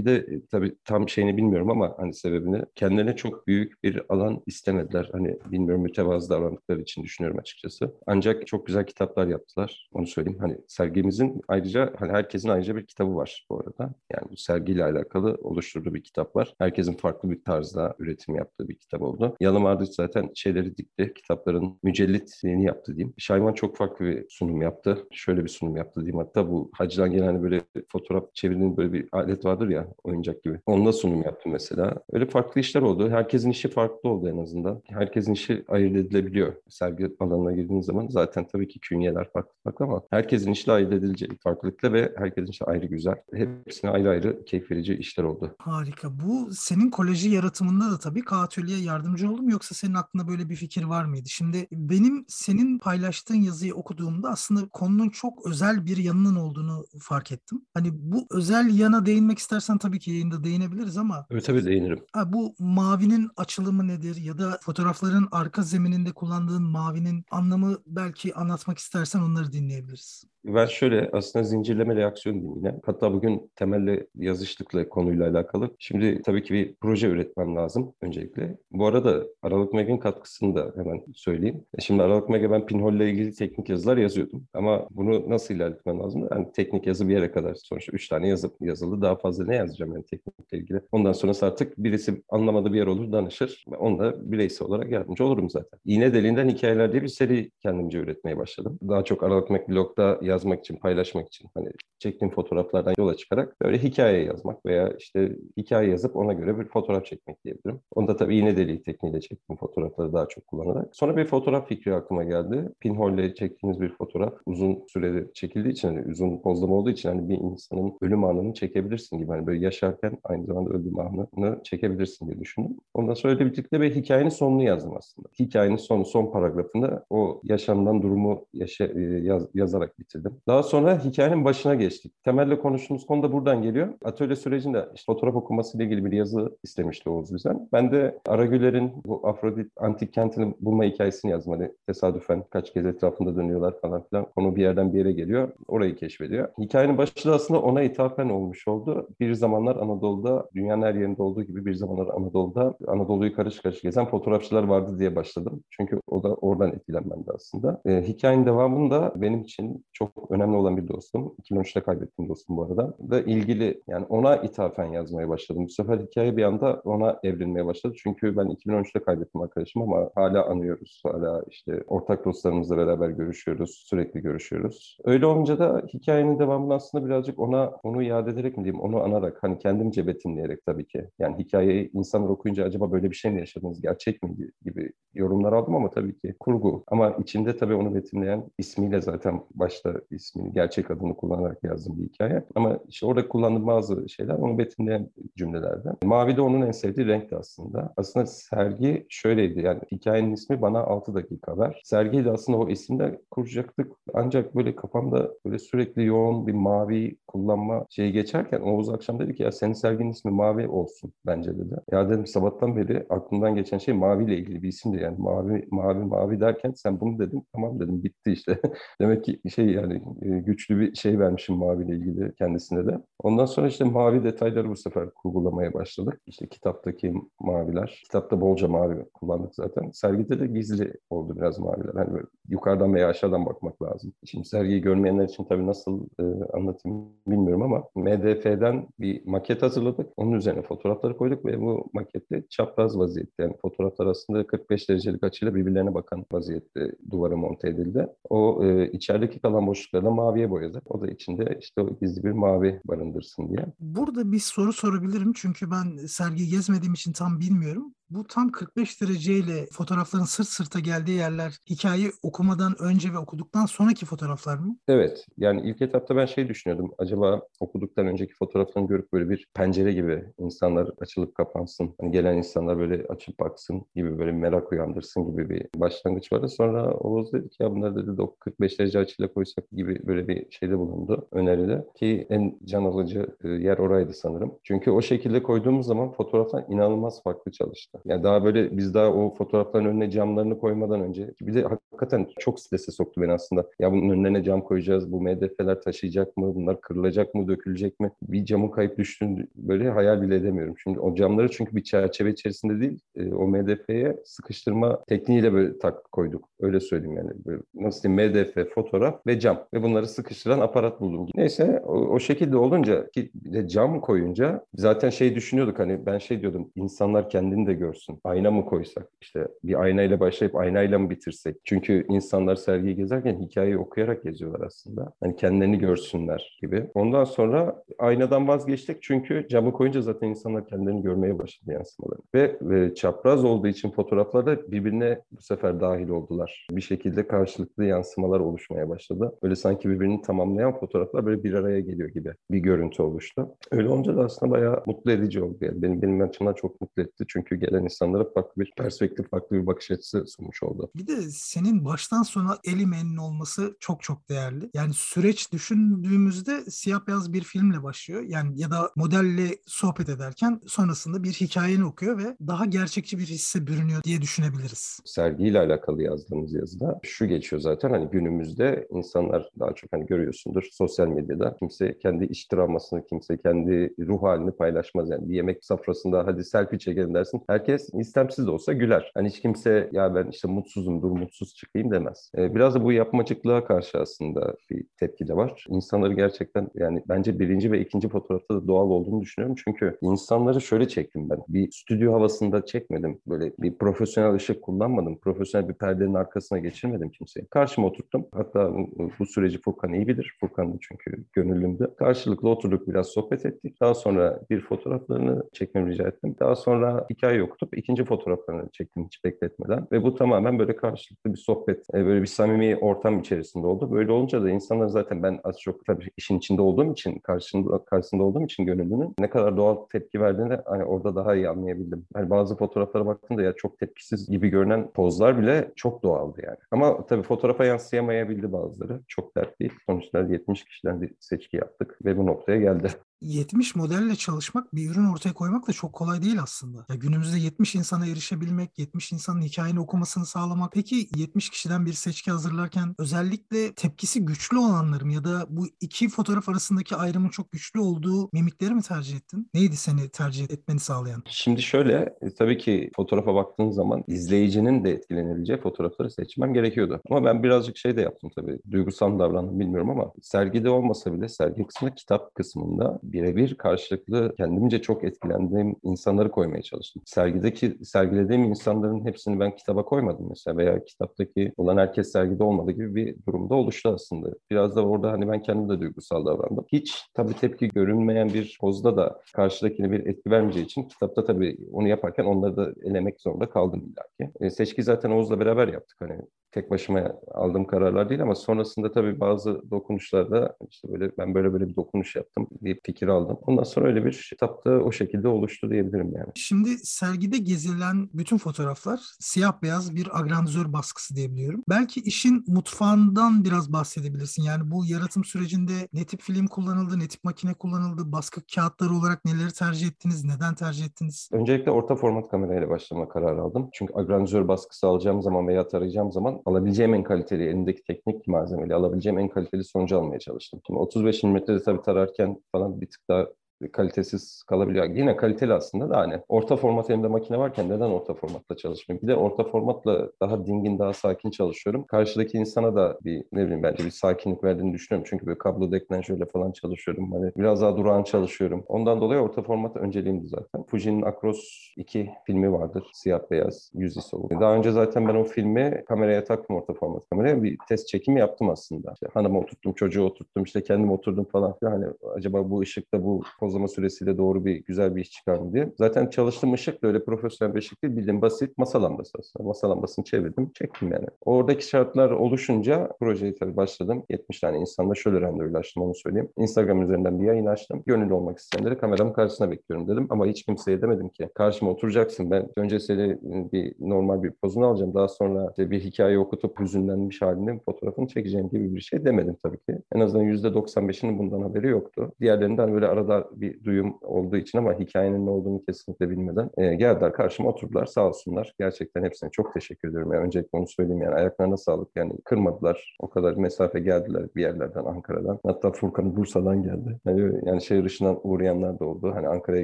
sergide 0.03 0.35
e, 0.35 0.45
tabii 0.51 0.75
tam 0.85 1.09
şeyini 1.09 1.37
bilmiyorum 1.37 1.69
ama 1.69 1.95
hani 1.97 2.13
sebebini 2.13 2.61
kendilerine 2.75 3.15
çok 3.15 3.47
büyük 3.47 3.83
bir 3.83 4.01
alan 4.09 4.43
istemediler. 4.45 5.09
Hani 5.11 5.37
bilmiyorum 5.51 5.83
mütevazı 5.83 6.29
davrandıkları 6.29 6.81
için 6.81 7.03
düşünüyorum 7.03 7.39
açıkçası. 7.39 7.93
Ancak 8.07 8.47
çok 8.47 8.67
güzel 8.67 8.85
kitaplar 8.85 9.27
yaptılar. 9.27 9.89
Onu 9.91 10.07
söyleyeyim. 10.07 10.39
Hani 10.39 10.57
sergimizin 10.67 11.41
ayrıca 11.47 11.93
hani 11.99 12.11
herkesin 12.11 12.49
ayrıca 12.49 12.75
bir 12.75 12.85
kitabı 12.85 13.15
var 13.15 13.45
bu 13.49 13.59
arada. 13.59 13.93
Yani 14.13 14.31
bu 14.31 14.37
sergiyle 14.37 14.83
alakalı 14.83 15.37
oluşturduğu 15.41 15.93
bir 15.93 16.03
kitap 16.03 16.35
var. 16.35 16.53
Herkesin 16.59 16.93
farklı 16.93 17.31
bir 17.31 17.43
tarzda 17.43 17.95
üretim 17.99 18.35
yaptığı 18.35 18.67
bir 18.67 18.75
kitap 18.75 19.01
oldu. 19.01 19.35
Yalım 19.39 19.65
Ardıç 19.65 19.89
zaten 19.89 20.29
şeyleri 20.35 20.77
dikti. 20.77 21.13
Kitapların 21.13 21.79
mücellitliğini 21.83 22.65
yaptı 22.65 22.95
diyeyim. 22.95 23.13
Şayman 23.17 23.53
çok 23.53 23.77
farklı 23.77 24.05
bir 24.05 24.25
sunum 24.29 24.61
yaptı. 24.61 25.07
Şöyle 25.11 25.43
bir 25.43 25.49
sunum 25.49 25.77
yaptı 25.77 26.01
diyeyim. 26.01 26.17
Hatta 26.17 26.49
bu 26.49 26.71
hacıdan 26.73 27.11
gelen 27.11 27.25
hani 27.25 27.43
böyle 27.43 27.61
fotoğraf 27.91 28.23
çevirdiğin 28.33 28.77
böyle 28.77 28.93
bir 28.93 29.07
alet 29.11 29.45
vardır 29.45 29.69
ya 29.69 29.92
oyuncak 30.03 30.43
gibi. 30.43 30.59
Onunla 30.65 30.93
sunum 30.93 31.21
yaptı 31.23 31.49
mesela. 31.49 31.95
Öyle 32.13 32.25
farklı 32.25 32.61
işler 32.61 32.81
oldu. 32.81 33.09
Herkesin 33.09 33.49
işi 33.49 33.69
farklı 33.69 34.09
oldu 34.09 34.29
en 34.29 34.37
azından. 34.37 34.81
Herkesin 34.85 35.33
işi 35.33 35.65
ayırt 35.67 35.95
edilebiliyor. 35.95 36.53
Sergi 36.69 37.15
alanına 37.19 37.51
girdiğiniz 37.51 37.85
zaman 37.85 38.07
zaten 38.09 38.47
tabii 38.47 38.67
ki 38.67 38.79
künyeler 38.79 39.29
farklı 39.33 39.53
farklı 39.63 39.85
ama 39.85 40.01
herkesin 40.09 40.51
işi 40.51 40.71
ayırt 40.71 40.93
edilecek 40.93 41.41
farklılıkla 41.41 41.93
ve 41.93 42.13
herkesin 42.17 42.47
işi 42.47 42.65
ayrı 42.65 42.85
güzel. 42.85 43.15
Hepsine 43.33 43.91
ayrı 43.91 44.09
ayrı 44.09 44.45
keyif 44.45 44.71
verici 44.71 44.95
işler 44.95 45.23
oldu. 45.23 45.55
Harika. 45.59 46.19
Bu 46.19 46.49
senin 46.53 46.89
koleji 46.89 47.29
yaratımında 47.29 47.91
da 47.91 47.99
tabii 47.99 48.21
K 48.21 48.47
yardımcı 48.83 49.29
oldum 49.31 49.49
yoksa 49.49 49.75
senin 49.75 49.93
aklında 49.93 50.27
böyle 50.27 50.49
bir 50.49 50.55
fikir 50.55 50.83
var 50.83 51.05
mıydı? 51.05 51.29
Şimdi 51.29 51.67
benim 51.71 52.25
senin 52.27 52.79
paylaştığın 52.79 53.41
yazıyı 53.41 53.75
okuduğumda 53.75 54.29
aslında 54.29 54.69
konunun 54.69 55.09
çok 55.09 55.47
özel 55.47 55.85
bir 55.85 55.97
yanının 55.97 56.35
olduğunu 56.35 56.85
fark 56.99 57.31
ettim. 57.31 57.65
Hani 57.73 57.89
bu 57.93 58.27
özel 58.31 58.79
yana 58.79 59.05
değinmek 59.05 59.39
istersen 59.39 59.77
tabii 59.83 59.99
ki 59.99 60.11
yayında 60.11 60.43
değinebiliriz 60.43 60.97
ama. 60.97 61.25
Evet 61.31 61.45
tabii 61.45 61.65
değinirim. 61.65 62.05
Ha, 62.13 62.33
bu 62.33 62.55
mavinin 62.59 63.29
açılımı 63.37 63.87
nedir 63.87 64.15
ya 64.15 64.37
da 64.37 64.59
fotoğrafların 64.61 65.27
arka 65.31 65.61
zemininde 65.61 66.11
kullandığın 66.11 66.63
mavinin 66.63 67.25
anlamı 67.31 67.77
belki 67.87 68.35
anlatmak 68.35 68.77
istersen 68.77 69.19
onları 69.19 69.51
dinleyebiliriz. 69.51 70.23
Ben 70.45 70.65
şöyle 70.65 71.09
aslında 71.13 71.43
zincirleme 71.43 71.95
reaksiyon 71.95 72.41
diyeyim 72.41 72.57
yine. 72.57 72.75
Hatta 72.85 73.13
bugün 73.13 73.51
temelle 73.55 74.07
yazıştıkla 74.15 74.89
konuyla 74.89 75.29
alakalı. 75.29 75.75
Şimdi 75.79 76.21
tabii 76.21 76.43
ki 76.43 76.53
bir 76.53 76.75
proje 76.81 77.07
üretmem 77.07 77.55
lazım 77.55 77.93
öncelikle. 78.01 78.57
Bu 78.71 78.85
arada 78.85 79.23
Aralık 79.41 79.73
Meg'in 79.73 79.97
katkısını 79.97 80.55
da 80.55 80.73
hemen 80.75 81.03
söyleyeyim. 81.13 81.65
E, 81.77 81.81
şimdi 81.81 82.03
Aralık 82.03 82.29
Meg'e 82.29 82.51
ben 82.51 82.65
Pinhole 82.65 83.09
ilgili 83.11 83.33
teknik 83.33 83.69
yazılar 83.69 83.97
yazıyordum. 83.97 84.43
Ama 84.53 84.87
bunu 84.91 85.29
nasıl 85.29 85.53
ilerletmem 85.53 85.99
lazım? 85.99 86.27
Yani 86.31 86.51
teknik 86.51 86.87
yazı 86.87 87.07
bir 87.07 87.13
yere 87.13 87.31
kadar. 87.31 87.55
Sonuçta 87.55 87.91
üç 87.91 88.07
tane 88.07 88.27
yazı 88.27 88.49
yazılı. 88.61 89.01
Daha 89.01 89.15
fazla 89.15 89.45
ne 89.45 89.55
yazacağım 89.55 89.93
yani 89.93 90.05
teknikle 90.05 90.57
ilgili? 90.57 90.81
Ondan 90.91 91.11
sonrası 91.11 91.45
artık 91.45 91.77
birisi 91.77 92.23
anlamadığı 92.29 92.73
bir 92.73 92.77
yer 92.77 92.87
olur 92.87 93.11
danışır. 93.11 93.65
Onu 93.79 93.99
da 93.99 94.31
bireysel 94.31 94.67
olarak 94.67 94.91
yardımcı 94.91 95.25
olurum 95.25 95.49
zaten. 95.49 95.79
İğne 95.85 96.13
deliğinden 96.13 96.49
hikayeler 96.49 96.91
diye 96.91 97.03
bir 97.03 97.07
seri 97.07 97.51
kendimce 97.59 97.97
üretmeye 97.99 98.37
başladım. 98.37 98.79
Daha 98.87 99.03
çok 99.03 99.23
Aralık 99.23 99.49
Meg 99.49 99.69
blogda 99.69 100.19
yazmak 100.33 100.59
için, 100.59 100.75
paylaşmak 100.75 101.27
için 101.27 101.49
hani 101.53 101.69
çektiğim 101.99 102.33
fotoğraflardan 102.33 102.93
yola 102.99 103.15
çıkarak 103.17 103.55
böyle 103.61 103.77
hikaye 103.77 104.23
yazmak 104.23 104.65
veya 104.65 104.93
işte 104.99 105.35
hikaye 105.57 105.89
yazıp 105.89 106.15
ona 106.15 106.33
göre 106.33 106.59
bir 106.59 106.65
fotoğraf 106.65 107.05
çekmek 107.05 107.43
diyebilirim. 107.45 107.79
Onda 107.95 108.15
tabii 108.15 108.37
iğne 108.37 108.57
deliği 108.57 108.83
tekniğiyle 108.83 109.21
çektiğim 109.21 109.57
fotoğrafları 109.59 110.13
daha 110.13 110.27
çok 110.27 110.47
kullanarak. 110.47 110.89
Sonra 110.95 111.17
bir 111.17 111.25
fotoğraf 111.25 111.67
fikri 111.67 111.95
aklıma 111.95 112.23
geldi. 112.23 112.69
Pinhole 112.79 113.25
ile 113.25 113.35
çektiğiniz 113.35 113.81
bir 113.81 113.89
fotoğraf 113.89 114.33
uzun 114.45 114.83
sürede 114.87 115.33
çekildiği 115.33 115.73
için, 115.73 115.87
hani 115.87 116.11
uzun 116.11 116.41
pozlama 116.41 116.75
olduğu 116.75 116.89
için 116.89 117.09
hani 117.09 117.29
bir 117.29 117.37
insanın 117.37 117.93
ölüm 118.01 118.23
anını 118.23 118.53
çekebilirsin 118.53 119.17
gibi. 119.17 119.31
Hani 119.31 119.47
böyle 119.47 119.65
yaşarken 119.65 120.17
aynı 120.23 120.45
zamanda 120.45 120.69
ölüm 120.69 120.99
anını 120.99 121.63
çekebilirsin 121.63 122.27
diye 122.27 122.39
düşündüm. 122.39 122.77
Ondan 122.93 123.13
sonra 123.13 123.33
öyle 123.33 123.45
birlikte 123.45 123.81
bir 123.81 123.95
hikayenin 123.95 124.29
sonunu 124.29 124.63
yazdım 124.63 124.97
aslında. 124.97 125.27
Hikayenin 125.39 125.77
sonu, 125.77 126.05
son 126.05 126.31
paragrafında 126.31 127.05
o 127.09 127.41
yaşamdan 127.43 128.01
durumu 128.01 128.45
yaşa, 128.53 128.85
e, 128.85 128.99
yaz, 129.01 129.47
yazarak 129.53 129.99
bitirdim. 129.99 130.22
Daha 130.47 130.63
sonra 130.63 131.03
hikayenin 131.03 131.45
başına 131.45 131.75
geçtik. 131.75 132.13
Temelde 132.23 132.59
konuştuğumuz 132.59 133.05
konu 133.05 133.23
da 133.23 133.31
buradan 133.31 133.61
geliyor. 133.61 133.93
Atölye 134.05 134.35
sürecinde 134.35 134.89
işte 134.95 135.05
fotoğraf 135.05 135.35
okuması 135.35 135.77
ile 135.77 135.83
ilgili 135.83 136.05
bir 136.05 136.11
yazı 136.11 136.57
istemişti 136.63 137.09
Oğuz 137.09 137.35
bizden. 137.35 137.69
Ben 137.73 137.91
de 137.91 138.19
Aragüler'in 138.27 138.91
bu 139.05 139.27
Afrodit 139.27 139.71
antik 139.77 140.13
kentini 140.13 140.53
bulma 140.59 140.83
hikayesini 140.83 141.31
yazdım. 141.31 141.53
Hani 141.53 141.71
tesadüfen 141.87 142.43
kaç 142.49 142.73
kez 142.73 142.85
etrafında 142.85 143.35
dönüyorlar 143.35 143.81
falan 143.81 144.03
filan. 144.09 144.27
Konu 144.35 144.55
bir 144.55 144.61
yerden 144.61 144.93
bir 144.93 144.97
yere 144.97 145.11
geliyor. 145.11 145.51
Orayı 145.67 145.95
keşfediyor. 145.95 146.47
Hikayenin 146.59 146.97
başı 146.97 147.29
da 147.29 147.35
aslında 147.35 147.61
ona 147.61 147.81
ithafen 147.81 148.29
olmuş 148.29 148.67
oldu. 148.67 149.09
Bir 149.19 149.33
zamanlar 149.33 149.75
Anadolu'da, 149.75 150.49
dünyanın 150.55 150.81
her 150.81 150.95
yerinde 150.95 151.23
olduğu 151.23 151.43
gibi 151.43 151.65
bir 151.65 151.73
zamanlar 151.73 152.07
Anadolu'da 152.07 152.77
Anadolu'yu 152.87 153.35
karış 153.35 153.59
karış 153.59 153.81
gezen 153.81 154.05
fotoğrafçılar 154.05 154.63
vardı 154.63 154.99
diye 154.99 155.15
başladım. 155.15 155.63
Çünkü 155.69 155.99
o 156.07 156.23
da 156.23 156.33
oradan 156.33 156.71
etkilenmendi 156.71 157.31
aslında. 157.35 157.81
E, 157.85 158.01
hikayenin 158.01 158.45
devamında 158.45 159.13
benim 159.15 159.41
için 159.41 159.85
çok 159.93 160.12
önemli 160.29 160.57
olan 160.57 160.77
bir 160.77 160.87
dostum. 160.87 161.35
2013'te 161.43 161.81
kaybettiğim 161.81 162.29
dostum 162.29 162.57
bu 162.57 162.63
arada. 162.63 162.93
Da 163.11 163.21
ilgili 163.21 163.81
yani 163.87 164.05
ona 164.05 164.35
ithafen 164.35 164.85
yazmaya 164.85 165.29
başladım. 165.29 165.65
Bu 165.65 165.69
sefer 165.69 165.97
hikaye 165.97 166.37
bir 166.37 166.43
anda 166.43 166.81
ona 166.83 167.19
evrilmeye 167.23 167.65
başladı. 167.65 167.95
Çünkü 167.97 168.37
ben 168.37 168.45
2013'te 168.45 168.99
kaybettim 168.99 169.41
arkadaşım 169.41 169.81
ama 169.81 170.09
hala 170.15 170.45
anıyoruz. 170.45 171.01
Hala 171.05 171.43
işte 171.49 171.83
ortak 171.87 172.25
dostlarımızla 172.25 172.77
beraber 172.77 173.09
görüşüyoruz. 173.09 173.83
Sürekli 173.85 174.21
görüşüyoruz. 174.21 174.97
Öyle 175.03 175.25
olunca 175.25 175.59
da 175.59 175.83
hikayenin 175.93 176.39
devamını 176.39 176.73
aslında 176.73 177.05
birazcık 177.05 177.39
ona 177.39 177.71
onu 177.83 178.01
yad 178.01 178.27
ederek 178.27 178.57
mi 178.57 178.63
diyeyim, 178.63 178.81
onu 178.81 179.03
anarak 179.03 179.37
hani 179.43 179.59
kendimce 179.59 180.07
betimleyerek 180.07 180.65
tabii 180.65 180.85
ki. 180.85 181.09
Yani 181.19 181.37
hikayeyi 181.37 181.91
insanlar 181.93 182.29
okuyunca 182.29 182.65
acaba 182.65 182.91
böyle 182.91 183.11
bir 183.11 183.15
şey 183.15 183.31
mi 183.31 183.39
yaşadınız, 183.39 183.81
gerçek 183.81 184.23
mi 184.23 184.35
gibi 184.65 184.91
yorumlar 185.13 185.53
aldım 185.53 185.75
ama 185.75 185.89
tabii 185.89 186.19
ki 186.19 186.35
kurgu. 186.39 186.83
Ama 186.87 187.11
içinde 187.11 187.57
tabii 187.57 187.73
onu 187.73 187.95
betimleyen 187.95 188.43
ismiyle 188.57 189.01
zaten 189.01 189.41
başta 189.55 189.93
ismini, 190.11 190.53
gerçek 190.53 190.91
adını 190.91 191.15
kullanarak 191.15 191.63
yazdım 191.63 191.97
bir 191.97 192.03
hikaye. 192.03 192.43
Ama 192.55 192.79
işte 192.87 193.05
orada 193.05 193.27
kullandığım 193.27 193.67
bazı 193.67 194.09
şeyler 194.09 194.33
onu 194.33 194.57
betimleyen 194.57 195.09
cümlelerden. 195.37 195.95
Mavi 196.03 196.37
de 196.37 196.41
onun 196.41 196.61
en 196.61 196.71
sevdiği 196.71 197.07
renkti 197.07 197.35
aslında. 197.35 197.93
Aslında 197.97 198.25
sergi 198.25 199.05
şöyleydi 199.09 199.61
yani 199.61 199.79
hikayenin 199.91 200.33
ismi 200.33 200.61
bana 200.61 200.79
6 200.79 201.15
dakika 201.15 201.57
ver. 201.57 201.81
Sergiyi 201.83 202.25
de 202.25 202.31
aslında 202.31 202.57
o 202.57 202.69
isimde 202.69 203.21
kuracaktık. 203.31 203.91
Ancak 204.13 204.55
böyle 204.55 204.75
kafamda 204.75 205.31
böyle 205.45 205.59
sürekli 205.59 206.05
yoğun 206.05 206.47
bir 206.47 206.53
mavi 206.53 207.17
kullanma 207.27 207.85
şeyi 207.89 208.11
geçerken 208.11 208.61
Oğuz 208.61 208.89
akşam 208.89 209.19
dedi 209.19 209.35
ki 209.35 209.43
ya 209.43 209.51
senin 209.51 209.73
serginin 209.73 210.11
ismi 210.11 210.31
mavi 210.31 210.67
olsun 210.67 211.13
bence 211.25 211.57
dedi. 211.57 211.75
Ya 211.91 212.09
dedim 212.09 212.27
sabahtan 212.27 212.75
beri 212.75 213.05
aklımdan 213.09 213.55
geçen 213.55 213.77
şey 213.77 213.93
maviyle 213.93 214.37
ilgili 214.37 214.63
bir 214.63 214.67
isimdi 214.67 214.97
yani 215.01 215.17
mavi 215.19 215.67
mavi 215.71 216.03
mavi 216.03 216.39
derken 216.39 216.71
sen 216.71 216.99
bunu 216.99 217.19
dedin 217.19 217.47
tamam 217.53 217.79
dedim 217.79 218.03
bitti 218.03 218.31
işte. 218.31 218.59
Demek 219.01 219.23
ki 219.23 219.41
şey 219.55 219.65
yani 219.65 219.92
e, 220.21 220.39
güçlü 220.39 220.79
bir 220.79 220.95
şey 220.95 221.19
vermişim 221.19 221.55
maviyle 221.55 221.95
ilgili 221.95 222.35
kendisine 222.35 222.85
de. 222.85 223.01
Ondan 223.19 223.45
sonra 223.45 223.67
işte 223.67 223.83
mavi 223.83 224.23
detayları 224.23 224.69
bu 224.69 224.75
sefer 224.75 225.09
kurgulamaya 225.09 225.73
başladık. 225.73 226.21
İşte 226.27 226.47
kitaptaki 226.47 227.13
maviler. 227.39 228.01
Kitapta 228.05 228.41
bolca 228.41 228.67
mavi 228.67 229.05
kullandık 229.13 229.55
zaten. 229.55 229.91
Sergide 229.91 230.39
de 230.39 230.47
gizli 230.47 230.93
oldu 231.09 231.35
biraz 231.35 231.59
maviler. 231.59 231.93
Hani 231.93 232.13
böyle 232.13 232.25
yukarıdan 232.49 232.93
veya 232.93 233.07
aşağıdan 233.07 233.45
bakmak 233.45 233.81
lazım. 233.81 234.13
Şimdi 234.25 234.45
sergiyi 234.45 234.81
görmeyenler 234.81 235.23
için 235.23 235.43
tabii 235.43 235.67
nasıl 235.67 236.05
e, 236.19 236.23
anlatayım 236.53 237.07
bilmiyorum 237.27 237.61
ama 237.61 237.83
MDF'den 237.95 238.87
bir 238.99 239.25
maket 239.25 239.61
hazırladık. 239.61 240.09
Onun 240.17 240.31
üzerine 240.31 240.61
fotoğrafları 240.61 241.17
koyduk 241.17 241.45
ve 241.45 241.61
bu 241.61 241.89
makette 241.93 242.43
çapraz 242.49 242.99
vaziyette 242.99 243.43
yani 243.43 243.55
fotoğraflar 243.61 244.07
aslında 244.07 244.47
45 244.47 244.89
derecelik 244.89 245.23
açıyla 245.23 245.55
birbirlerine 245.55 245.93
bakan 245.93 246.25
vaziyette 246.31 246.91
duvara 247.11 247.37
monte 247.37 247.69
edildi. 247.69 248.07
O 248.29 248.63
e, 248.65 248.91
içerideki 248.91 249.39
kalan 249.39 249.67
boşlukları 249.73 250.05
da 250.05 250.11
maviye 250.11 250.49
boyadık. 250.49 250.83
O 250.85 251.01
da 251.01 251.07
içinde 251.07 251.57
işte 251.61 251.81
o 251.81 251.99
gizli 252.01 252.23
bir 252.23 252.31
mavi 252.31 252.81
barındırsın 252.85 253.49
diye. 253.49 253.65
Burada 253.79 254.31
bir 254.31 254.39
soru 254.39 254.73
sorabilirim 254.73 255.33
çünkü 255.35 255.71
ben 255.71 255.97
sergiyi 256.05 256.49
gezmediğim 256.49 256.93
için 256.93 257.13
tam 257.13 257.39
bilmiyorum. 257.39 257.93
Bu 258.09 258.27
tam 258.27 258.51
45 258.51 259.01
dereceyle 259.01 259.65
fotoğrafların 259.71 260.23
sırt 260.23 260.47
sırta 260.47 260.79
geldiği 260.79 261.17
yerler 261.17 261.57
hikayeyi 261.69 262.11
okumadan 262.23 262.75
önce 262.79 263.13
ve 263.13 263.17
okuduktan 263.17 263.65
sonraki 263.65 264.05
fotoğraflar 264.05 264.57
mı? 264.57 264.77
Evet. 264.87 265.25
Yani 265.37 265.61
ilk 265.69 265.81
etapta 265.81 266.15
ben 266.15 266.25
şey 266.25 266.49
düşünüyordum. 266.49 266.91
Acaba 266.97 267.41
okuduktan 267.59 268.07
önceki 268.07 268.33
fotoğraflarını 268.33 268.89
görüp 268.89 269.13
böyle 269.13 269.29
bir 269.29 269.47
pencere 269.53 269.93
gibi 269.93 270.25
insanlar 270.39 270.89
açılıp 270.99 271.35
kapansın. 271.35 271.95
Hani 272.01 272.11
gelen 272.11 272.37
insanlar 272.37 272.77
böyle 272.79 273.05
açıp 273.09 273.39
baksın 273.39 273.85
gibi 273.95 274.19
böyle 274.19 274.31
merak 274.31 274.71
uyandırsın 274.71 275.31
gibi 275.31 275.49
bir 275.49 275.67
başlangıç 275.75 276.33
vardı. 276.33 276.49
Sonra 276.49 276.93
Oğuz 276.93 277.33
dedi 277.33 277.49
ki 277.49 277.63
ya 277.63 277.71
bunları 277.71 277.95
dedi 277.95 278.21
45 278.39 278.79
derece 278.79 278.99
açıyla 278.99 279.33
koysak 279.33 279.71
gibi 279.71 280.07
böyle 280.07 280.27
bir 280.27 280.51
şeyde 280.51 280.77
bulundu 280.77 281.27
öneride. 281.31 281.85
Ki 281.95 282.27
en 282.29 282.57
can 282.65 282.83
alıcı 282.83 283.27
yer 283.43 283.77
oraydı 283.77 284.13
sanırım. 284.13 284.55
Çünkü 284.63 284.91
o 284.91 285.01
şekilde 285.01 285.43
koyduğumuz 285.43 285.85
zaman 285.85 286.11
fotoğraflar 286.11 286.65
inanılmaz 286.69 287.23
farklı 287.23 287.51
çalıştı. 287.51 287.92
Yani 288.05 288.23
daha 288.23 288.43
böyle 288.43 288.77
biz 288.77 288.93
daha 288.93 289.13
o 289.13 289.33
fotoğrafların 289.33 289.85
önüne 289.85 290.11
camlarını 290.11 290.59
koymadan 290.59 291.01
önce 291.01 291.33
bir 291.41 291.53
de 291.53 291.61
hakikaten 291.61 292.27
çok 292.39 292.59
strese 292.59 292.91
soktu 292.91 293.21
beni 293.21 293.31
aslında. 293.31 293.65
Ya 293.79 293.91
bunun 293.91 294.09
önüne 294.09 294.43
cam 294.43 294.61
koyacağız, 294.61 295.11
bu 295.11 295.21
MDF'ler 295.21 295.81
taşıyacak 295.81 296.37
mı, 296.37 296.55
bunlar 296.55 296.81
kırılacak 296.81 297.35
mı, 297.35 297.47
dökülecek 297.47 297.99
mi? 297.99 298.11
Bir 298.23 298.45
camın 298.45 298.67
kayıp 298.67 298.97
düştüğünü 298.97 299.47
böyle 299.55 299.89
hayal 299.89 300.21
bile 300.21 300.35
edemiyorum. 300.35 300.75
Şimdi 300.83 300.99
o 300.99 301.15
camları 301.15 301.49
çünkü 301.51 301.75
bir 301.75 301.83
çerçeve 301.83 302.31
içerisinde 302.31 302.79
değil, 302.81 302.99
e, 303.15 303.33
o 303.33 303.47
MDF'ye 303.47 304.17
sıkıştırma 304.25 305.03
tekniğiyle 305.07 305.53
böyle 305.53 305.79
tak 305.79 306.11
koyduk. 306.11 306.49
Öyle 306.59 306.79
söyleyeyim 306.79 307.17
yani. 307.17 307.31
Böyle, 307.45 307.61
nasıl 307.75 308.03
diyeyim 308.03 308.31
MDF, 308.31 308.73
fotoğraf 308.73 309.27
ve 309.27 309.39
cam. 309.39 309.65
Ve 309.73 309.83
bunları 309.83 310.07
sıkıştıran 310.07 310.59
aparat 310.59 311.01
buldum. 311.01 311.27
Neyse 311.35 311.81
o, 311.85 311.93
o 311.93 312.19
şekilde 312.19 312.57
olunca 312.57 313.09
ki 313.09 313.31
de 313.35 313.67
cam 313.67 314.01
koyunca 314.01 314.65
zaten 314.75 315.09
şey 315.09 315.35
düşünüyorduk 315.35 315.79
hani 315.79 316.05
ben 316.05 316.17
şey 316.17 316.41
diyordum 316.41 316.71
insanlar 316.75 317.29
kendini 317.29 317.67
de 317.67 317.73
görsün. 317.83 318.19
Ayna 318.23 318.51
mı 318.51 318.65
koysak? 318.65 319.07
İşte 319.21 319.47
bir 319.63 319.81
aynayla 319.81 320.19
başlayıp 320.19 320.55
aynayla 320.55 320.99
mı 320.99 321.09
bitirsek? 321.09 321.55
Çünkü 321.63 322.05
insanlar 322.09 322.55
sergiyi 322.55 322.95
gezerken 322.95 323.39
hikayeyi 323.39 323.77
okuyarak 323.77 324.23
geziyorlar 324.23 324.61
aslında. 324.67 325.13
Hani 325.23 325.35
kendilerini 325.35 325.79
görsünler 325.79 326.57
gibi. 326.61 326.89
Ondan 326.93 327.23
sonra 327.23 327.83
aynadan 327.99 328.47
vazgeçtik 328.47 328.97
çünkü 329.01 329.47
camı 329.49 329.73
koyunca 329.73 330.01
zaten 330.01 330.27
insanlar 330.27 330.67
kendilerini 330.67 331.01
görmeye 331.01 331.39
başladı 331.39 331.71
yansımaları. 331.71 332.19
Ve, 332.35 332.57
ve 332.61 332.95
çapraz 332.95 333.45
olduğu 333.45 333.67
için 333.67 333.91
fotoğraflarda 333.91 334.71
birbirine 334.71 335.21
bu 335.31 335.41
sefer 335.41 335.79
dahil 335.79 336.09
oldular. 336.09 336.67
Bir 336.71 336.81
şekilde 336.81 337.27
karşılıklı 337.27 337.85
yansımalar 337.85 338.39
oluşmaya 338.39 338.89
başladı. 338.89 339.35
Böyle 339.43 339.55
sanki 339.55 339.89
birbirini 339.89 340.21
tamamlayan 340.21 340.79
fotoğraflar 340.79 341.25
böyle 341.25 341.43
bir 341.43 341.53
araya 341.53 341.79
geliyor 341.79 342.09
gibi 342.09 342.33
bir 342.51 342.59
görüntü 342.59 343.01
oluştu. 343.01 343.47
Öyle 343.71 343.89
olunca 343.89 344.17
da 344.17 344.23
aslında 344.23 344.51
bayağı 344.51 344.83
mutlu 344.85 345.11
edici 345.11 345.43
oldu. 345.43 345.57
Yani 345.61 345.81
benim, 345.81 346.01
benim 346.01 346.21
açımdan 346.21 346.53
çok 346.53 346.81
mutlu 346.81 347.03
etti. 347.03 347.25
Çünkü 347.27 347.55
gelen 347.73 347.83
insanlara 347.83 348.23
farklı 348.33 348.61
bir 348.61 348.73
perspektif, 348.77 349.29
farklı 349.29 349.55
bir 349.55 349.67
bakış 349.67 349.91
açısı 349.91 350.25
sunmuş 350.27 350.63
oldu. 350.63 350.91
Bir 350.95 351.07
de 351.07 351.21
senin 351.21 351.85
baştan 351.85 352.23
sona 352.23 352.57
el 352.63 352.79
emeğinin 352.79 353.17
olması 353.17 353.77
çok 353.79 354.01
çok 354.01 354.29
değerli. 354.29 354.69
Yani 354.73 354.93
süreç 354.93 355.51
düşündüğümüzde 355.51 356.61
siyah 356.61 357.07
beyaz 357.07 357.33
bir 357.33 357.43
filmle 357.43 357.83
başlıyor. 357.83 358.21
Yani 358.27 358.61
ya 358.61 358.71
da 358.71 358.91
modelle 358.95 359.57
sohbet 359.65 360.09
ederken 360.09 360.61
sonrasında 360.67 361.23
bir 361.23 361.31
hikayeni 361.33 361.85
okuyor 361.85 362.17
ve 362.17 362.37
daha 362.47 362.65
gerçekçi 362.65 363.17
bir 363.17 363.25
hisse 363.25 363.67
bürünüyor 363.67 364.03
diye 364.03 364.21
düşünebiliriz. 364.21 364.99
Sergiyle 365.05 365.59
alakalı 365.59 366.03
yazdığımız 366.03 366.53
yazıda 366.53 366.99
şu 367.03 367.25
geçiyor 367.25 367.61
zaten 367.61 367.89
hani 367.89 368.09
günümüzde 368.09 368.87
insanlar 368.91 369.49
daha 369.59 369.75
çok 369.75 369.93
hani 369.93 370.05
görüyorsundur 370.05 370.63
sosyal 370.71 371.07
medyada 371.07 371.55
kimse 371.59 371.97
kendi 371.97 372.25
iş 372.25 372.45
travmasını, 372.45 373.05
kimse 373.05 373.37
kendi 373.37 373.93
ruh 373.99 374.23
halini 374.23 374.51
paylaşmaz. 374.51 375.09
Yani 375.09 375.29
bir 375.29 375.35
yemek 375.35 375.65
safrasında 375.65 376.25
hadi 376.25 376.43
selfie 376.43 376.79
çekelim 376.79 377.13
dersin. 377.13 377.41
Herkes 377.63 377.89
istemsiz 377.93 378.47
de 378.47 378.51
olsa 378.51 378.73
güler. 378.73 379.11
Hani 379.15 379.29
hiç 379.29 379.41
kimse 379.41 379.89
ya 379.91 380.15
ben 380.15 380.27
işte 380.27 380.47
mutsuzumdur, 380.47 381.11
mutsuz 381.11 381.55
çıkayım 381.55 381.91
demez. 381.91 382.31
Ee, 382.37 382.55
biraz 382.55 382.75
da 382.75 382.83
bu 382.83 382.91
yapmacıklığa 382.91 383.65
karşı 383.65 383.97
aslında 383.97 384.55
bir 384.69 384.85
tepki 384.99 385.27
de 385.27 385.35
var. 385.35 385.65
İnsanları 385.69 386.13
gerçekten 386.13 386.69
yani 386.75 387.03
bence 387.09 387.39
birinci 387.39 387.71
ve 387.71 387.79
ikinci 387.79 388.09
fotoğrafta 388.09 388.55
da 388.55 388.67
doğal 388.67 388.89
olduğunu 388.89 389.21
düşünüyorum. 389.21 389.55
Çünkü 389.65 389.97
insanları 390.01 390.61
şöyle 390.61 390.87
çektim 390.87 391.29
ben. 391.29 391.39
Bir 391.47 391.71
stüdyo 391.71 392.13
havasında 392.13 392.65
çekmedim. 392.65 393.19
Böyle 393.27 393.53
bir 393.59 393.77
profesyonel 393.77 394.33
ışık 394.33 394.61
kullanmadım. 394.61 395.19
Profesyonel 395.19 395.69
bir 395.69 395.73
perdenin 395.73 396.13
arkasına 396.13 396.59
geçirmedim 396.59 397.09
kimseyi. 397.09 397.45
Karşıma 397.47 397.87
oturttum. 397.87 398.25
Hatta 398.33 398.73
bu 399.19 399.25
süreci 399.25 399.61
Furkan 399.61 399.93
iyi 399.93 400.07
bilir. 400.07 400.35
Furkan 400.39 400.73
da 400.73 400.77
çünkü 400.81 401.23
gönüllümdü. 401.33 401.93
Karşılıklı 401.97 402.49
oturduk 402.49 402.87
biraz 402.87 403.07
sohbet 403.07 403.45
ettik. 403.45 403.81
Daha 403.81 403.93
sonra 403.93 404.39
bir 404.49 404.61
fotoğraflarını 404.61 405.43
çekmemi 405.53 405.91
rica 405.91 406.07
ettim. 406.07 406.35
Daha 406.39 406.55
sonra 406.55 407.05
hikaye 407.09 407.37
okutup 407.53 407.77
ikinci 407.77 408.05
fotoğraflarını 408.05 408.69
çektim 408.69 409.05
hiç 409.05 409.23
bekletmeden. 409.23 409.87
Ve 409.91 410.03
bu 410.03 410.15
tamamen 410.15 410.59
böyle 410.59 410.75
karşılıklı 410.75 411.33
bir 411.33 411.37
sohbet, 411.37 411.85
e, 411.93 412.05
böyle 412.05 412.21
bir 412.21 412.27
samimi 412.27 412.77
ortam 412.77 413.19
içerisinde 413.19 413.67
oldu. 413.67 413.91
Böyle 413.91 414.11
olunca 414.11 414.43
da 414.43 414.49
insanlar 414.49 414.87
zaten 414.87 415.23
ben 415.23 415.39
az 415.43 415.59
çok 415.59 415.85
tabii 415.85 416.09
işin 416.17 416.37
içinde 416.37 416.61
olduğum 416.61 416.91
için, 416.91 417.19
karşısında, 417.19 417.85
karşısında 417.85 418.23
olduğum 418.23 418.43
için 418.43 418.65
gönüllünün 418.65 419.13
ne 419.19 419.29
kadar 419.29 419.57
doğal 419.57 419.75
tepki 419.75 420.21
verdiğini 420.21 420.57
hani 420.65 420.83
orada 420.83 421.15
daha 421.15 421.35
iyi 421.35 421.49
anlayabildim. 421.49 422.05
Hani 422.13 422.29
bazı 422.29 422.57
fotoğraflara 422.57 423.05
baktığımda 423.05 423.41
ya 423.41 423.53
çok 423.53 423.79
tepkisiz 423.79 424.29
gibi 424.29 424.49
görünen 424.49 424.91
pozlar 424.91 425.41
bile 425.41 425.71
çok 425.75 426.03
doğaldı 426.03 426.41
yani. 426.45 426.57
Ama 426.71 427.05
tabii 427.05 427.23
fotoğrafa 427.23 427.65
yansıyamayabildi 427.65 428.51
bazıları. 428.53 429.01
Çok 429.07 429.37
dert 429.37 429.59
değil. 429.59 429.73
Sonuçta 429.85 430.19
70 430.19 430.65
kişiden 430.65 431.01
bir 431.01 431.11
seçki 431.19 431.57
yaptık 431.57 431.97
ve 432.05 432.17
bu 432.17 432.25
noktaya 432.25 432.57
geldi. 432.57 432.87
70 433.21 433.75
modelle 433.75 434.15
çalışmak 434.15 434.75
bir 434.75 434.89
ürün 434.89 435.05
ortaya 435.05 435.33
koymak 435.33 435.67
da 435.67 435.73
çok 435.73 435.93
kolay 435.93 436.21
değil 436.21 436.41
aslında. 436.41 436.85
Ya 436.89 436.95
günümüzde 436.95 437.39
70 437.39 437.75
insana 437.75 438.07
erişebilmek, 438.07 438.79
70 438.79 439.11
insanın 439.11 439.41
hikayeni 439.41 439.79
okumasını 439.79 440.25
sağlamak. 440.25 440.71
Peki 440.71 441.07
70 441.15 441.49
kişiden 441.49 441.85
bir 441.85 441.93
seçki 441.93 442.31
hazırlarken 442.31 442.95
özellikle 442.99 443.73
tepkisi 443.73 444.25
güçlü 444.25 444.57
olanlarım 444.57 445.09
ya 445.09 445.23
da 445.23 445.45
bu 445.49 445.67
iki 445.81 446.09
fotoğraf 446.09 446.49
arasındaki 446.49 446.95
ayrımın 446.95 447.29
çok 447.29 447.51
güçlü 447.51 447.79
olduğu 447.79 448.29
mimikleri 448.33 448.73
mi 448.73 448.81
tercih 448.81 449.15
ettin? 449.15 449.49
Neydi 449.53 449.75
seni 449.75 450.09
tercih 450.09 450.43
etmeni 450.43 450.79
sağlayan? 450.79 451.23
Şimdi 451.25 451.61
şöyle 451.61 452.15
e, 452.21 452.33
tabii 452.33 452.57
ki 452.57 452.91
fotoğrafa 452.95 453.35
baktığın 453.35 453.71
zaman 453.71 454.03
izleyicinin 454.07 454.83
de 454.83 454.91
etkilenebileceği 454.91 455.59
fotoğrafları 455.59 456.11
seçmem 456.11 456.53
gerekiyordu. 456.53 457.01
Ama 457.09 457.25
ben 457.25 457.43
birazcık 457.43 457.77
şey 457.77 457.97
de 457.97 458.01
yaptım 458.01 458.31
tabii. 458.35 458.59
Duygusal 458.71 459.19
davrandım 459.19 459.59
bilmiyorum 459.59 459.89
ama 459.89 460.11
sergide 460.21 460.69
olmasa 460.69 461.13
bile 461.13 461.29
sergi 461.29 461.67
kısmında 461.67 461.95
kitap 461.95 462.35
kısmında 462.35 462.99
birebir 463.13 463.55
karşılıklı 463.55 464.35
kendimce 464.37 464.81
çok 464.81 465.03
etkilendiğim 465.03 465.75
insanları 465.83 466.31
koymaya 466.31 466.61
çalıştım. 466.61 467.01
Sergideki 467.05 467.77
sergilediğim 467.83 468.43
insanların 468.43 469.05
hepsini 469.05 469.39
ben 469.39 469.55
kitaba 469.55 469.85
koymadım 469.85 470.25
mesela 470.29 470.57
veya 470.57 470.85
kitaptaki 470.85 471.53
olan 471.57 471.77
herkes 471.77 472.11
sergide 472.11 472.43
olmadı 472.43 472.71
gibi 472.71 472.95
bir 472.95 473.15
durumda 473.27 473.55
oluştu 473.55 473.89
aslında. 473.89 474.29
Biraz 474.51 474.75
da 474.75 474.85
orada 474.85 475.11
hani 475.11 475.27
ben 475.27 475.41
kendim 475.41 475.69
de 475.69 475.81
duygusal 475.81 476.25
davrandım. 476.25 476.65
Hiç 476.71 477.05
tabii 477.13 477.33
tepki 477.33 477.67
görünmeyen 477.67 478.29
bir 478.33 478.57
pozda 478.61 478.97
da 478.97 479.21
karşıdakine 479.35 479.91
bir 479.91 480.05
etki 480.05 480.31
vermeyeceği 480.31 480.65
için 480.65 480.83
kitapta 480.83 481.25
tabii 481.25 481.57
onu 481.71 481.87
yaparken 481.87 482.23
onları 482.23 482.57
da 482.57 482.73
elemek 482.83 483.21
zorunda 483.21 483.49
kaldım 483.49 483.79
illaki. 483.79 484.33
E, 484.41 484.49
seçki 484.49 484.83
zaten 484.83 485.11
Oğuz'la 485.11 485.39
beraber 485.39 485.67
yaptık. 485.67 485.97
Hani 486.01 486.19
tek 486.53 486.71
başıma 486.71 487.13
aldığım 487.31 487.67
kararlar 487.67 488.09
değil 488.09 488.21
ama 488.21 488.35
sonrasında 488.35 488.91
tabii 488.91 489.19
bazı 489.19 489.61
dokunuşlarda 489.71 490.57
işte 490.69 490.91
böyle 490.91 491.11
ben 491.17 491.35
böyle 491.35 491.53
böyle 491.53 491.67
bir 491.67 491.75
dokunuş 491.75 492.15
yaptım 492.15 492.47
diye 492.63 492.79
fikir 492.83 493.07
aldım. 493.07 493.37
Ondan 493.41 493.63
sonra 493.63 493.87
öyle 493.87 494.05
bir 494.05 494.27
kitap 494.29 494.65
da 494.65 494.71
o 494.71 494.91
şekilde 494.91 495.27
oluştu 495.27 495.69
diyebilirim 495.69 496.11
yani. 496.15 496.31
Şimdi 496.35 496.69
sergide 496.77 497.37
gezilen 497.37 498.09
bütün 498.13 498.37
fotoğraflar 498.37 498.99
siyah 499.19 499.61
beyaz 499.61 499.95
bir 499.95 500.19
agrandizör 500.19 500.73
baskısı 500.73 501.15
diyebiliyorum. 501.15 501.63
Belki 501.69 502.01
işin 502.01 502.43
mutfağından 502.47 503.43
biraz 503.43 503.73
bahsedebilirsin. 503.73 504.43
Yani 504.43 504.71
bu 504.71 504.85
yaratım 504.85 505.23
sürecinde 505.23 505.87
ne 505.93 506.05
tip 506.05 506.21
film 506.21 506.47
kullanıldı, 506.47 506.99
ne 506.99 507.07
tip 507.07 507.23
makine 507.23 507.53
kullanıldı, 507.53 508.11
baskı 508.11 508.41
kağıtları 508.55 508.93
olarak 508.93 509.25
neleri 509.25 509.53
tercih 509.53 509.87
ettiniz, 509.87 510.25
neden 510.25 510.55
tercih 510.55 510.85
ettiniz? 510.85 511.29
Öncelikle 511.31 511.71
orta 511.71 511.95
format 511.95 512.29
kamerayla 512.29 512.69
başlama 512.69 513.09
kararı 513.09 513.41
aldım. 513.41 513.69
Çünkü 513.73 513.93
agrandizör 513.93 514.47
baskısı 514.47 514.87
alacağım 514.87 515.21
zaman 515.21 515.47
veya 515.47 515.67
tarayacağım 515.67 516.11
zaman 516.11 516.41
alabileceğim 516.45 516.93
en 516.93 517.03
kaliteli, 517.03 517.43
elimdeki 517.43 517.83
teknik 517.83 518.27
malzemeyle 518.27 518.75
alabileceğim 518.75 519.19
en 519.19 519.29
kaliteli 519.29 519.63
sonucu 519.63 519.97
almaya 519.97 520.19
çalıştım. 520.19 520.61
Şimdi 520.67 520.79
35 520.79 521.23
mm'de 521.23 521.63
tabii 521.63 521.81
tararken 521.81 522.41
falan 522.51 522.81
bir 522.81 522.87
tık 522.87 523.09
daha 523.09 523.27
kalitesiz 523.71 524.43
kalabiliyor. 524.43 524.85
Yine 524.85 525.15
kaliteli 525.15 525.53
aslında 525.53 525.89
da 525.89 525.97
hani 525.97 526.19
orta 526.27 526.55
format 526.55 526.89
elimde 526.89 527.07
makine 527.07 527.37
varken 527.37 527.69
neden 527.69 527.89
orta 527.89 528.13
formatla 528.13 528.57
çalışmayayım? 528.57 529.03
Bir 529.03 529.07
de 529.07 529.15
orta 529.15 529.43
formatla 529.43 530.09
daha 530.21 530.45
dingin, 530.45 530.79
daha 530.79 530.93
sakin 530.93 531.31
çalışıyorum. 531.31 531.85
Karşıdaki 531.85 532.37
insana 532.37 532.75
da 532.75 532.97
bir 533.03 533.23
ne 533.31 533.45
bileyim 533.45 533.63
bence 533.63 533.85
bir 533.85 533.91
sakinlik 533.91 534.43
verdiğini 534.43 534.73
düşünüyorum. 534.73 535.07
Çünkü 535.09 535.25
böyle 535.25 535.37
kablo 535.37 535.71
deklanşörle 535.71 536.25
falan 536.25 536.51
çalışıyorum. 536.51 537.11
Hani 537.11 537.31
biraz 537.37 537.61
daha 537.61 537.77
durağan 537.77 538.03
çalışıyorum. 538.03 538.63
Ondan 538.67 539.01
dolayı 539.01 539.21
orta 539.21 539.41
format 539.41 539.77
önceliğimdi 539.77 540.27
zaten. 540.27 540.63
Fuji'nin 540.63 541.01
Acros 541.01 541.73
2 541.77 542.09
filmi 542.25 542.51
vardır. 542.51 542.83
Siyah 542.93 543.19
beyaz, 543.31 543.71
yüz 543.73 543.97
ISO. 543.97 544.29
Daha 544.29 544.55
önce 544.55 544.71
zaten 544.71 545.07
ben 545.07 545.15
o 545.15 545.23
filmi 545.23 545.83
kameraya 545.87 546.23
taktım 546.23 546.55
orta 546.55 546.73
format 546.73 547.09
kameraya. 547.09 547.43
Bir 547.43 547.57
test 547.69 547.87
çekimi 547.87 548.19
yaptım 548.19 548.49
aslında. 548.49 548.91
İşte 548.93 549.07
hanıma 549.13 549.39
oturttum, 549.39 549.73
çocuğu 549.73 550.03
oturttum, 550.03 550.43
işte 550.43 550.63
kendim 550.63 550.91
oturdum 550.91 551.25
falan. 551.25 551.55
Hani 551.63 551.85
acaba 552.15 552.49
bu 552.49 552.61
ışıkta 552.61 553.03
bu 553.03 553.21
pozlama 553.53 553.67
süresiyle 553.67 554.17
doğru 554.17 554.45
bir 554.45 554.55
güzel 554.55 554.95
bir 554.95 555.01
iş 555.01 555.11
çıkar 555.11 555.37
mı 555.37 555.53
diye. 555.53 555.73
Zaten 555.77 556.09
çalıştığım 556.09 556.53
ışık 556.53 556.83
da 556.83 556.87
öyle 556.87 557.03
profesyonel 557.03 557.55
bir 557.55 557.59
ışık 557.59 557.83
değil. 557.83 557.95
Bildiğim 557.95 558.21
basit 558.21 558.57
masa 558.57 558.83
lambası 558.83 559.11
aslında. 559.19 559.47
Masa 559.47 559.69
lambasını 559.69 560.05
çevirdim, 560.05 560.51
çektim 560.53 560.91
yani. 560.91 561.05
Oradaki 561.25 561.67
şartlar 561.67 562.11
oluşunca 562.11 562.89
projeye 562.99 563.35
tabii 563.35 563.57
başladım. 563.57 564.03
70 564.09 564.39
tane 564.39 564.57
insanla 564.57 564.95
şöyle 564.95 565.21
randevulaştım 565.21 565.83
onu 565.83 565.95
söyleyeyim. 565.95 566.29
Instagram 566.37 566.81
üzerinden 566.81 567.21
bir 567.21 567.25
yayın 567.25 567.45
açtım. 567.45 567.83
Gönüllü 567.85 568.13
olmak 568.13 568.37
isteyenleri 568.37 568.77
kameramın 568.77 569.13
karşısına 569.13 569.51
bekliyorum 569.51 569.87
dedim. 569.87 570.07
Ama 570.09 570.25
hiç 570.25 570.43
kimseye 570.43 570.81
demedim 570.81 571.09
ki 571.09 571.29
karşıma 571.35 571.71
oturacaksın. 571.71 572.31
Ben 572.31 572.47
önce 572.57 572.79
seni 572.79 573.17
bir 573.53 573.75
normal 573.79 574.23
bir 574.23 574.31
pozunu 574.31 574.65
alacağım. 574.65 574.93
Daha 574.93 575.07
sonra 575.07 575.47
işte 575.49 575.71
bir 575.71 575.79
hikaye 575.79 576.19
okutup 576.19 576.59
hüzünlenmiş 576.59 577.21
halini 577.21 577.59
fotoğrafını 577.65 578.07
çekeceğim 578.07 578.49
gibi 578.49 578.75
bir 578.75 578.81
şey 578.81 579.05
demedim 579.05 579.35
tabii 579.43 579.57
ki. 579.57 579.77
En 579.95 579.99
azından 579.99 580.25
%95'inin 580.25 581.19
bundan 581.19 581.41
haberi 581.41 581.67
yoktu. 581.67 582.11
Diğerlerinden 582.21 582.73
böyle 582.73 582.87
arada 582.87 583.29
bir 583.41 583.63
duyum 583.63 583.97
olduğu 584.01 584.37
için 584.37 584.57
ama 584.57 584.79
hikayenin 584.79 585.25
ne 585.25 585.29
olduğunu 585.29 585.65
kesinlikle 585.65 586.09
bilmeden 586.09 586.49
e, 586.57 586.75
geldiler 586.75 587.13
karşıma 587.13 587.49
oturdular 587.49 587.85
sağ 587.85 588.07
olsunlar. 588.07 588.53
Gerçekten 588.59 589.03
hepsine 589.03 589.29
çok 589.29 589.53
teşekkür 589.53 589.89
ediyorum. 589.89 590.13
Yani 590.13 590.25
öncelikle 590.25 590.57
onu 590.57 590.67
söyleyeyim 590.67 591.01
yani 591.01 591.15
ayaklarına 591.15 591.57
sağlık. 591.57 591.89
Yani 591.95 592.13
kırmadılar. 592.25 592.95
O 592.99 593.09
kadar 593.09 593.33
mesafe 593.33 593.79
geldiler 593.79 594.23
bir 594.35 594.41
yerlerden 594.41 594.85
Ankara'dan. 594.85 595.39
Hatta 595.45 595.71
Furkan 595.71 596.15
Bursa'dan 596.15 596.63
geldi. 596.63 596.99
Yani, 597.05 597.39
yani 597.45 597.61
şehir 597.61 597.85
dışından 597.85 598.19
uğrayanlar 598.23 598.79
da 598.79 598.85
oldu. 598.85 599.11
Hani 599.15 599.27
Ankara'ya 599.27 599.63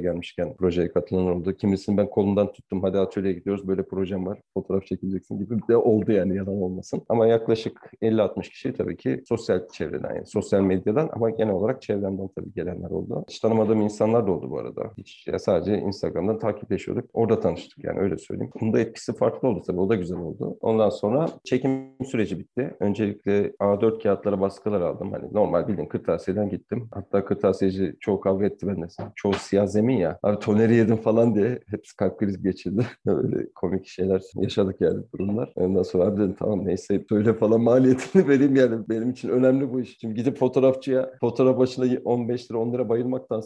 gelmişken 0.00 0.54
projeye 0.54 0.92
katılan 0.92 1.26
oldu. 1.26 1.56
Kimisini 1.56 1.96
ben 1.96 2.10
kolundan 2.10 2.52
tuttum. 2.52 2.82
Hadi 2.82 2.98
atölyeye 2.98 3.34
gidiyoruz. 3.34 3.68
Böyle 3.68 3.82
projem 3.82 4.26
var. 4.26 4.38
Fotoğraf 4.54 4.86
çekileceksin 4.86 5.38
gibi 5.38 5.58
de 5.68 5.76
oldu 5.76 6.12
yani 6.12 6.36
yalan 6.36 6.62
olmasın. 6.62 7.02
Ama 7.08 7.26
yaklaşık 7.26 7.92
50-60 8.02 8.42
kişi 8.42 8.72
tabii 8.72 8.96
ki 8.96 9.22
sosyal 9.28 9.68
çevreden 9.68 10.14
yani 10.14 10.26
sosyal 10.26 10.60
medyadan 10.60 11.10
ama 11.12 11.30
genel 11.30 11.54
olarak 11.54 11.82
çevremden 11.82 12.28
tabii 12.36 12.52
gelenler 12.52 12.90
oldu. 12.90 13.24
Hiç 13.28 13.40
tanımadığım 13.40 13.59
insanlar 13.68 14.26
da 14.26 14.32
oldu 14.32 14.50
bu 14.50 14.58
arada. 14.58 14.90
Hiç 14.98 15.26
ya 15.26 15.38
sadece 15.38 15.78
Instagram'dan 15.78 16.38
takipleşiyorduk. 16.38 17.10
Orada 17.12 17.40
tanıştık 17.40 17.84
yani 17.84 17.98
öyle 17.98 18.18
söyleyeyim. 18.18 18.52
Bunda 18.60 18.80
etkisi 18.80 19.12
farklı 19.12 19.48
oldu 19.48 19.62
tabii. 19.66 19.80
O 19.80 19.88
da 19.88 19.94
güzel 19.94 20.18
oldu. 20.18 20.56
Ondan 20.60 20.90
sonra 20.90 21.28
çekim 21.44 21.90
süreci 22.06 22.38
bitti. 22.38 22.74
Öncelikle 22.80 23.50
A4 23.50 24.02
kağıtlara 24.02 24.40
baskılar 24.40 24.80
aldım. 24.80 25.12
Hani 25.12 25.32
normal 25.32 25.68
bildiğin 25.68 25.88
kırtasiyeden 25.88 26.48
gittim. 26.48 26.88
Hatta 26.94 27.24
kırtasiyeci 27.24 27.96
çoğu 28.00 28.20
kavga 28.20 28.46
etti 28.46 28.66
benimle. 28.66 28.86
Çoğu 29.16 29.32
siyah 29.32 29.66
zemin 29.66 29.96
ya. 29.96 30.18
Abi 30.22 30.38
toneri 30.38 30.74
yedim 30.74 30.96
falan 30.96 31.34
diye 31.34 31.58
hepsi 31.66 31.96
kalp 31.96 32.18
krizi 32.18 32.42
geçirdi. 32.42 32.86
Öyle 33.06 33.46
komik 33.54 33.86
şeyler 33.86 34.22
yaşadık 34.34 34.80
yani 34.80 35.02
durumlar. 35.12 35.52
Ondan 35.56 35.82
sonra 35.82 36.04
abi 36.04 36.20
dedim 36.20 36.36
tamam 36.38 36.66
neyse 36.66 37.04
söyle 37.08 37.34
falan 37.34 37.60
maliyetini 37.60 38.28
vereyim 38.28 38.56
yani. 38.56 38.88
Benim 38.88 39.10
için 39.10 39.28
önemli 39.28 39.72
bu 39.72 39.80
iş. 39.80 39.98
Şimdi 40.00 40.14
gidip 40.14 40.38
fotoğrafçıya 40.38 41.10
fotoğraf 41.20 41.58
başına 41.58 42.00
15 42.04 42.50
lira 42.50 42.58
10 42.58 42.72
lira 42.72 42.88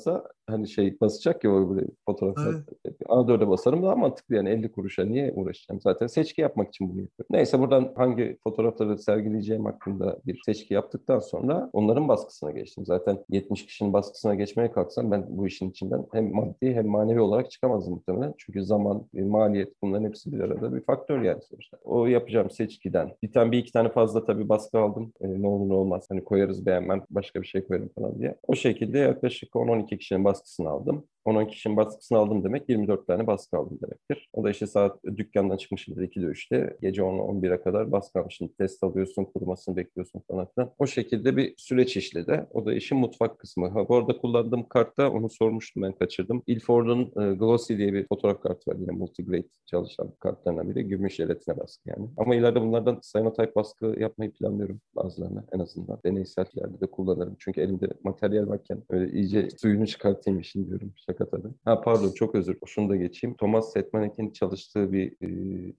bayılmaktansa 0.06 0.34
hani 0.46 0.68
şey 0.68 1.00
basacak 1.00 1.44
ya 1.44 1.50
böyle 1.50 1.86
fotoğraflar. 2.06 2.54
Evet. 2.84 3.00
A4'e 3.06 3.48
basarım 3.48 3.82
daha 3.82 3.96
mantıklı 3.96 4.34
yani 4.34 4.48
50 4.48 4.72
kuruşa 4.72 5.04
niye 5.04 5.32
uğraşacağım? 5.32 5.80
Zaten 5.80 6.06
seçki 6.06 6.40
yapmak 6.40 6.68
için 6.68 6.88
bunu 6.88 7.00
yapıyorum. 7.00 7.26
Neyse 7.30 7.58
buradan 7.58 7.92
hangi 7.96 8.38
fotoğrafları 8.44 8.98
sergileyeceğim 8.98 9.64
hakkında 9.64 10.18
bir 10.26 10.40
seçki 10.46 10.74
yaptıktan 10.74 11.18
sonra 11.18 11.70
onların 11.72 12.08
baskısına 12.08 12.50
geçtim. 12.50 12.86
Zaten 12.86 13.24
70 13.30 13.66
kişinin 13.66 13.92
baskısına 13.92 14.34
geçmeye 14.34 14.72
kalksam 14.72 15.10
ben 15.10 15.26
bu 15.28 15.46
işin 15.46 15.70
içinden 15.70 16.06
hem 16.12 16.34
maddi 16.34 16.74
hem 16.74 16.86
manevi 16.86 17.20
olarak 17.20 17.50
çıkamazdım 17.50 17.94
muhtemelen. 17.94 18.34
Çünkü 18.38 18.64
zaman, 18.64 19.06
maliyet 19.12 19.82
bunların 19.82 20.04
hepsi 20.04 20.32
bir 20.32 20.40
arada 20.40 20.74
bir 20.74 20.80
faktör 20.80 21.22
yani 21.22 21.42
sonuçta. 21.42 21.78
O 21.84 22.06
yapacağım 22.06 22.50
seçkiden. 22.50 23.16
Bir 23.22 23.32
tane 23.32 23.52
bir 23.52 23.58
iki 23.58 23.72
tane 23.72 23.88
fazla 23.88 24.24
tabii 24.24 24.48
baskı 24.48 24.78
aldım. 24.78 25.12
E, 25.20 25.42
ne 25.42 25.46
olur 25.46 25.68
ne 25.68 25.74
olmaz. 25.74 26.06
Hani 26.10 26.24
koyarız 26.24 26.66
beğenmem 26.66 27.02
başka 27.10 27.42
bir 27.42 27.46
şey 27.46 27.66
koyarım 27.66 27.88
falan 27.88 28.18
diye. 28.18 28.34
O 28.46 28.54
şekilde 28.54 28.98
yaklaşık 28.98 29.54
10-12 29.54 29.93
kişinin 29.98 30.24
baskısını 30.24 30.68
aldım. 30.68 31.08
10-12 31.26 31.48
kişinin 31.48 31.76
baskısını 31.76 32.18
aldım 32.18 32.44
demek 32.44 32.68
24 32.68 33.06
tane 33.06 33.26
baskı 33.26 33.56
aldım 33.56 33.78
demektir. 33.82 34.28
O 34.32 34.44
da 34.44 34.50
işte 34.50 34.66
saat 34.66 35.04
dükkandan 35.04 35.56
çıkmışımdır 35.56 36.02
2'de 36.02 36.26
3'te 36.26 36.76
gece 36.82 37.02
10-11'e 37.02 37.62
kadar 37.62 37.92
baskı 37.92 38.20
almışım. 38.20 38.48
Test 38.58 38.84
alıyorsun, 38.84 39.24
kurumasını 39.24 39.76
bekliyorsun 39.76 40.22
falan 40.30 40.48
filan. 40.54 40.70
O 40.78 40.86
şekilde 40.86 41.36
bir 41.36 41.54
süreç 41.56 41.96
işledi. 41.96 42.46
O 42.50 42.66
da 42.66 42.74
işin 42.74 42.98
mutfak 42.98 43.38
kısmı. 43.38 43.68
Ha, 43.68 43.88
bu 43.88 43.96
arada 43.96 44.18
kullandığım 44.18 44.68
kartta 44.68 45.10
onu 45.10 45.28
sormuştum 45.30 45.82
ben 45.82 45.92
kaçırdım. 45.92 46.42
Ilford'un 46.46 47.00
e, 47.00 47.34
Glossy 47.34 47.76
diye 47.76 47.92
bir 47.92 48.06
fotoğraf 48.08 48.42
kartı 48.42 48.70
var 48.70 48.76
yine 48.76 48.92
multigrade 48.92 49.48
çalışan 49.66 50.12
kartlarından 50.20 50.70
biri. 50.70 50.88
Gümüş 50.88 51.14
jelatine 51.14 51.56
baskı 51.58 51.90
yani. 51.90 52.08
Ama 52.16 52.34
ileride 52.34 52.60
bunlardan 52.60 53.00
cyanotype 53.12 53.54
baskı 53.54 53.94
yapmayı 53.98 54.32
planlıyorum 54.32 54.80
bazılarını 54.96 55.44
en 55.52 55.58
azından. 55.58 55.98
Deneysel 56.04 56.46
yerde 56.54 56.80
de 56.80 56.86
kullanırım. 56.86 57.36
Çünkü 57.38 57.60
elimde 57.60 57.88
materyal 58.04 58.48
varken 58.48 58.82
öyle 58.90 59.12
iyice 59.12 59.48
suyunu 59.58 59.86
çıkartayım 59.86 60.40
işin 60.40 60.66
diyorum. 60.66 60.92
Şaka 60.96 61.13
tabii. 61.16 61.48
Ha 61.64 61.80
pardon 61.80 62.12
çok 62.12 62.34
özür. 62.34 62.58
Şunu 62.66 62.88
da 62.88 62.96
geçeyim. 62.96 63.36
Thomas 63.36 63.72
Setmanek'in 63.72 64.30
çalıştığı 64.30 64.92
bir 64.92 65.12
e, 65.22 65.28